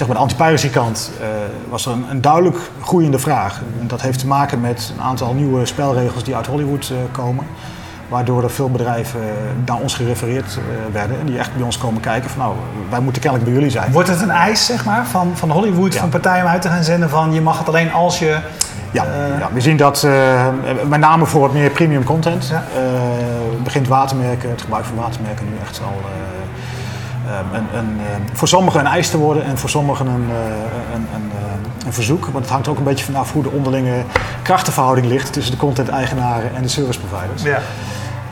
zeg 0.00 0.08
maar 0.08 0.18
de 0.18 0.22
anti-piracy 0.22 0.70
kant 0.70 1.10
eh, 1.20 1.26
was 1.68 1.86
er 1.86 1.92
een, 1.92 2.04
een 2.10 2.20
duidelijk 2.20 2.56
groeiende 2.82 3.18
vraag. 3.18 3.60
En 3.80 3.86
dat 3.86 4.00
heeft 4.00 4.18
te 4.18 4.26
maken 4.26 4.60
met 4.60 4.92
een 4.96 5.02
aantal 5.02 5.34
nieuwe 5.34 5.66
spelregels 5.66 6.24
die 6.24 6.36
uit 6.36 6.46
Hollywood 6.46 6.90
eh, 6.90 6.96
komen. 7.12 7.46
Waardoor 8.08 8.42
er 8.42 8.50
veel 8.50 8.70
bedrijven 8.70 9.20
eh, 9.20 9.26
naar 9.66 9.76
ons 9.76 9.94
gerefereerd 9.94 10.58
werden 10.92 11.20
en 11.20 11.26
die 11.26 11.38
echt 11.38 11.54
bij 11.54 11.64
ons 11.64 11.78
komen 11.78 12.00
kijken 12.00 12.30
van 12.30 12.38
nou, 12.38 12.54
wij 12.90 13.00
moeten 13.00 13.22
kennelijk 13.22 13.50
bij 13.50 13.58
jullie 13.58 13.74
zijn. 13.74 13.92
Wordt 13.92 14.08
het 14.08 14.20
een 14.20 14.30
eis, 14.30 14.66
zeg 14.66 14.84
maar, 14.84 15.06
van, 15.06 15.30
van 15.34 15.50
Hollywood, 15.50 15.92
Ja. 15.92 16.00
van 16.00 16.08
partijen 16.08 16.44
om 16.44 16.50
uit 16.50 16.62
te 16.62 16.68
gaan 16.68 16.84
zenden 16.84 17.10
van 17.10 17.32
je 17.32 17.40
mag 17.40 17.58
het 17.58 17.68
alleen 17.68 17.92
als 17.92 18.18
je... 18.18 18.38
Ja, 18.92 19.04
ja, 19.38 19.48
we 19.52 19.60
zien 19.60 19.76
dat 19.76 20.06
met 20.88 21.00
name 21.00 21.26
voor 21.26 21.40
wat 21.40 21.52
meer 21.52 21.70
premium 21.70 22.04
content 22.04 22.48
Ja. 22.48 22.64
begint 23.62 23.88
watermerken, 23.88 24.50
het 24.50 24.60
gebruik 24.60 24.84
van 24.84 24.96
watermerken 24.96 25.44
nu 25.44 25.52
echt 25.62 25.80
al 25.84 26.00
een, 27.52 27.78
een, 27.78 27.98
eh, 28.00 28.06
voor 28.32 28.48
sommigen 28.48 28.80
een 28.80 28.86
eis 28.86 29.10
te 29.10 29.18
worden 29.18 29.44
en 29.44 29.58
voor 29.58 29.70
sommigen 29.70 30.06
een, 30.06 30.26
eh, 30.30 30.94
een, 30.94 31.06
een, 31.14 31.30
eh, 31.34 31.86
een 31.86 31.92
verzoek. 31.92 32.24
Want 32.24 32.44
het 32.44 32.48
hangt 32.48 32.68
ook 32.68 32.78
een 32.78 32.84
beetje 32.84 33.04
vanaf 33.04 33.32
hoe 33.32 33.42
de 33.42 33.50
onderlinge 33.50 34.02
krachtenverhouding 34.42 35.06
ligt 35.06 35.32
tussen 35.32 35.52
de 35.52 35.58
content-eigenaren 35.58 36.54
en 36.56 36.62
de 36.62 36.68
service 36.68 37.00
providers. 37.00 37.42
Ja, 37.42 37.58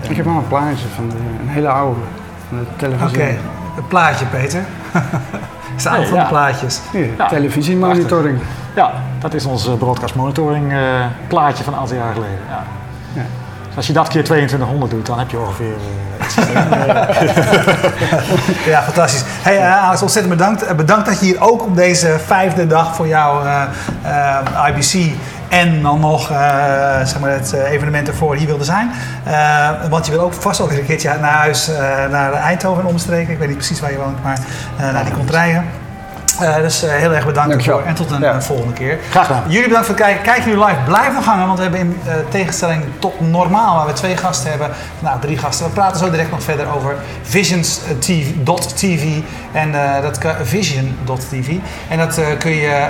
Ik 0.09 0.17
heb 0.17 0.25
wel 0.25 0.35
een 0.35 0.49
plaatje 0.49 0.87
van 0.95 1.09
de, 1.09 1.17
een 1.41 1.49
hele 1.49 1.69
oude 1.69 2.01
van 2.49 2.59
de 2.59 2.65
oké. 2.65 2.77
televisie. 2.77 3.23
Het 3.75 3.89
plaatje, 3.89 4.25
Peter. 4.27 4.65
Is 5.77 5.85
een 5.85 5.93
Nee, 5.93 6.07
van 6.07 6.19
de 6.19 6.25
plaatjes. 6.25 6.81
Hier, 6.93 7.09
Ja, 7.19 7.29
televisiemonitoring. 7.29 8.39
Ja, 8.75 8.93
dat 9.19 9.35
is 9.35 9.45
ons 9.45 9.67
eh, 9.69 9.75
broadcast 9.75 10.15
monitoring 10.15 10.73
eh, 10.73 11.05
plaatje 11.29 11.65
van 11.65 11.73
een 11.73 11.79
aantal 11.79 11.97
jaar 11.97 12.13
geleden. 12.13 12.39
Ja. 12.49 13.23
Als 13.79 13.87
je 13.87 13.93
dat 13.93 14.09
keer 14.09 14.25
2200 14.25 14.91
doet, 14.91 15.07
dan 15.07 15.19
heb 15.19 15.31
je 15.31 15.39
ongeveer 15.39 15.75
eh, 16.19 16.27
systeem. 16.29 16.57
Ja, 18.73 18.83
fantastisch. 18.83 19.23
Hey, 19.27 19.57
eh, 19.57 19.85
Alex, 19.85 20.03
ontzettend 20.03 20.37
bedankt. 20.37 20.63
Eh, 20.63 20.75
bedankt 20.75 21.07
dat 21.07 21.21
je 21.21 21.27
hier 21.27 21.41
ook 21.41 21.63
op 21.63 21.77
deze 21.77 22.17
vijfde 22.27 22.67
dag 22.67 22.95
voor 22.95 23.07
jouw 23.07 23.45
eh, 23.45 23.63
eh, 24.03 24.69
IBC 24.69 25.13
en 25.49 25.83
dan 25.83 26.01
nog 26.01 26.31
eh, 26.31 26.37
zeg 27.05 27.21
maar 27.21 27.31
het 27.31 27.53
eh, 27.53 27.71
evenement 27.71 28.09
ervoor 28.09 28.35
hier 28.35 28.47
wilde 28.47 28.65
zijn. 28.65 28.91
Eh, 29.25 29.69
want 29.91 30.07
je 30.07 30.13
wil 30.13 30.21
ook 30.21 30.33
vast 30.33 30.61
ook 30.61 30.71
een 30.71 30.87
keertje 30.87 31.17
naar 31.21 31.33
huis, 31.33 31.69
eh, 31.69 31.79
naar 32.11 32.33
Eindhoven 32.33 32.83
en 32.83 32.89
omstreken. 32.89 33.33
Ik 33.33 33.39
weet 33.39 33.49
niet 33.49 33.57
precies 33.57 33.81
waar 33.81 33.93
je 33.93 33.99
woont, 33.99 34.23
maar 34.23 34.39
eh, 34.79 34.93
naar 34.93 35.05
die 35.05 35.15
komt 35.15 35.31
Eh, 36.41 36.57
dus 36.57 36.83
eh, 36.83 36.91
heel 36.91 37.13
erg 37.15 37.27
bedankt 37.27 37.51
Dankjewel. 37.51 37.79
ervoor 37.79 37.91
en 37.91 37.95
tot 38.07 38.11
een 38.11 38.21
Ja. 38.21 38.41
volgende 38.43 38.73
keer. 38.73 38.99
Graag 39.11 39.27
gedaan. 39.27 39.43
Jullie 39.47 39.67
bedankt 39.69 39.87
voor 39.87 39.95
het 39.97 40.05
kijken. 40.05 40.23
Kijken 40.25 40.51
jullie 40.51 40.65
live, 40.65 40.81
blijf 40.85 41.13
nog 41.15 41.25
hangen, 41.25 41.47
want 41.47 41.59
we 41.59 41.63
hebben 41.65 41.81
in 41.81 42.01
eh, 42.07 42.15
tegenstelling 42.29 42.85
tot 42.99 43.21
normaal, 43.31 43.77
waar 43.77 43.87
we 43.87 43.93
twee 43.93 44.17
gasten 44.17 44.51
hebben, 44.51 44.71
nou 44.99 45.21
drie 45.21 45.39
gasten. 45.39 45.67
We 45.67 45.73
praten 45.73 45.99
zo 45.99 46.11
direct 46.11 46.31
nog 46.31 46.43
verder 46.43 46.67
over 46.77 46.97
visions.tv 47.23 49.05
en 49.53 49.73
dat 50.03 50.19
kan- 50.19 50.35
vision.tv 50.43 51.49
en 51.89 51.99
dat 51.99 52.21
kun 52.39 52.51
je. 52.55 52.87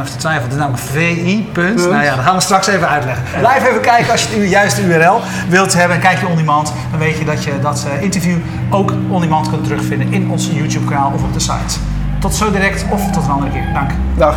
Even 0.00 0.12
te 0.12 0.18
twijfelen, 0.18 0.48
het 0.48 0.52
is 0.52 0.64
namelijk 0.64 0.82
VI. 0.82 1.48
Punt. 1.52 1.90
Nou 1.90 2.04
ja, 2.04 2.14
dat 2.14 2.24
gaan 2.24 2.34
we 2.34 2.40
straks 2.40 2.66
even 2.66 2.88
uitleggen. 2.88 3.24
Blijf 3.38 3.68
even 3.68 3.80
kijken 3.80 4.12
als 4.12 4.22
je 4.22 4.40
de 4.40 4.48
juiste 4.48 4.82
URL 4.82 5.20
wilt 5.48 5.74
hebben. 5.74 6.00
Kijk 6.00 6.20
je 6.20 6.26
on 6.26 6.36
demand, 6.36 6.72
dan 6.90 6.98
weet 6.98 7.18
je 7.18 7.24
dat 7.24 7.44
je 7.44 7.60
dat 7.60 7.86
eh, 7.92 8.02
interview 8.02 8.36
ook 8.70 8.92
on 9.08 9.20
demand 9.20 9.48
kunt 9.48 9.64
terugvinden 9.64 10.12
in 10.12 10.30
ons 10.30 10.50
YouTube 10.52 10.86
kanaal 10.86 11.12
of 11.14 11.22
op 11.22 11.32
de 11.32 11.40
site. 11.40 11.78
Tot 12.20 12.34
zo 12.34 12.50
direct 12.50 12.84
of 12.90 13.10
tot 13.10 13.24
een 13.24 13.30
andere 13.30 13.50
keer. 13.52 13.72
Dank. 13.72 13.90
Dag. 14.16 14.36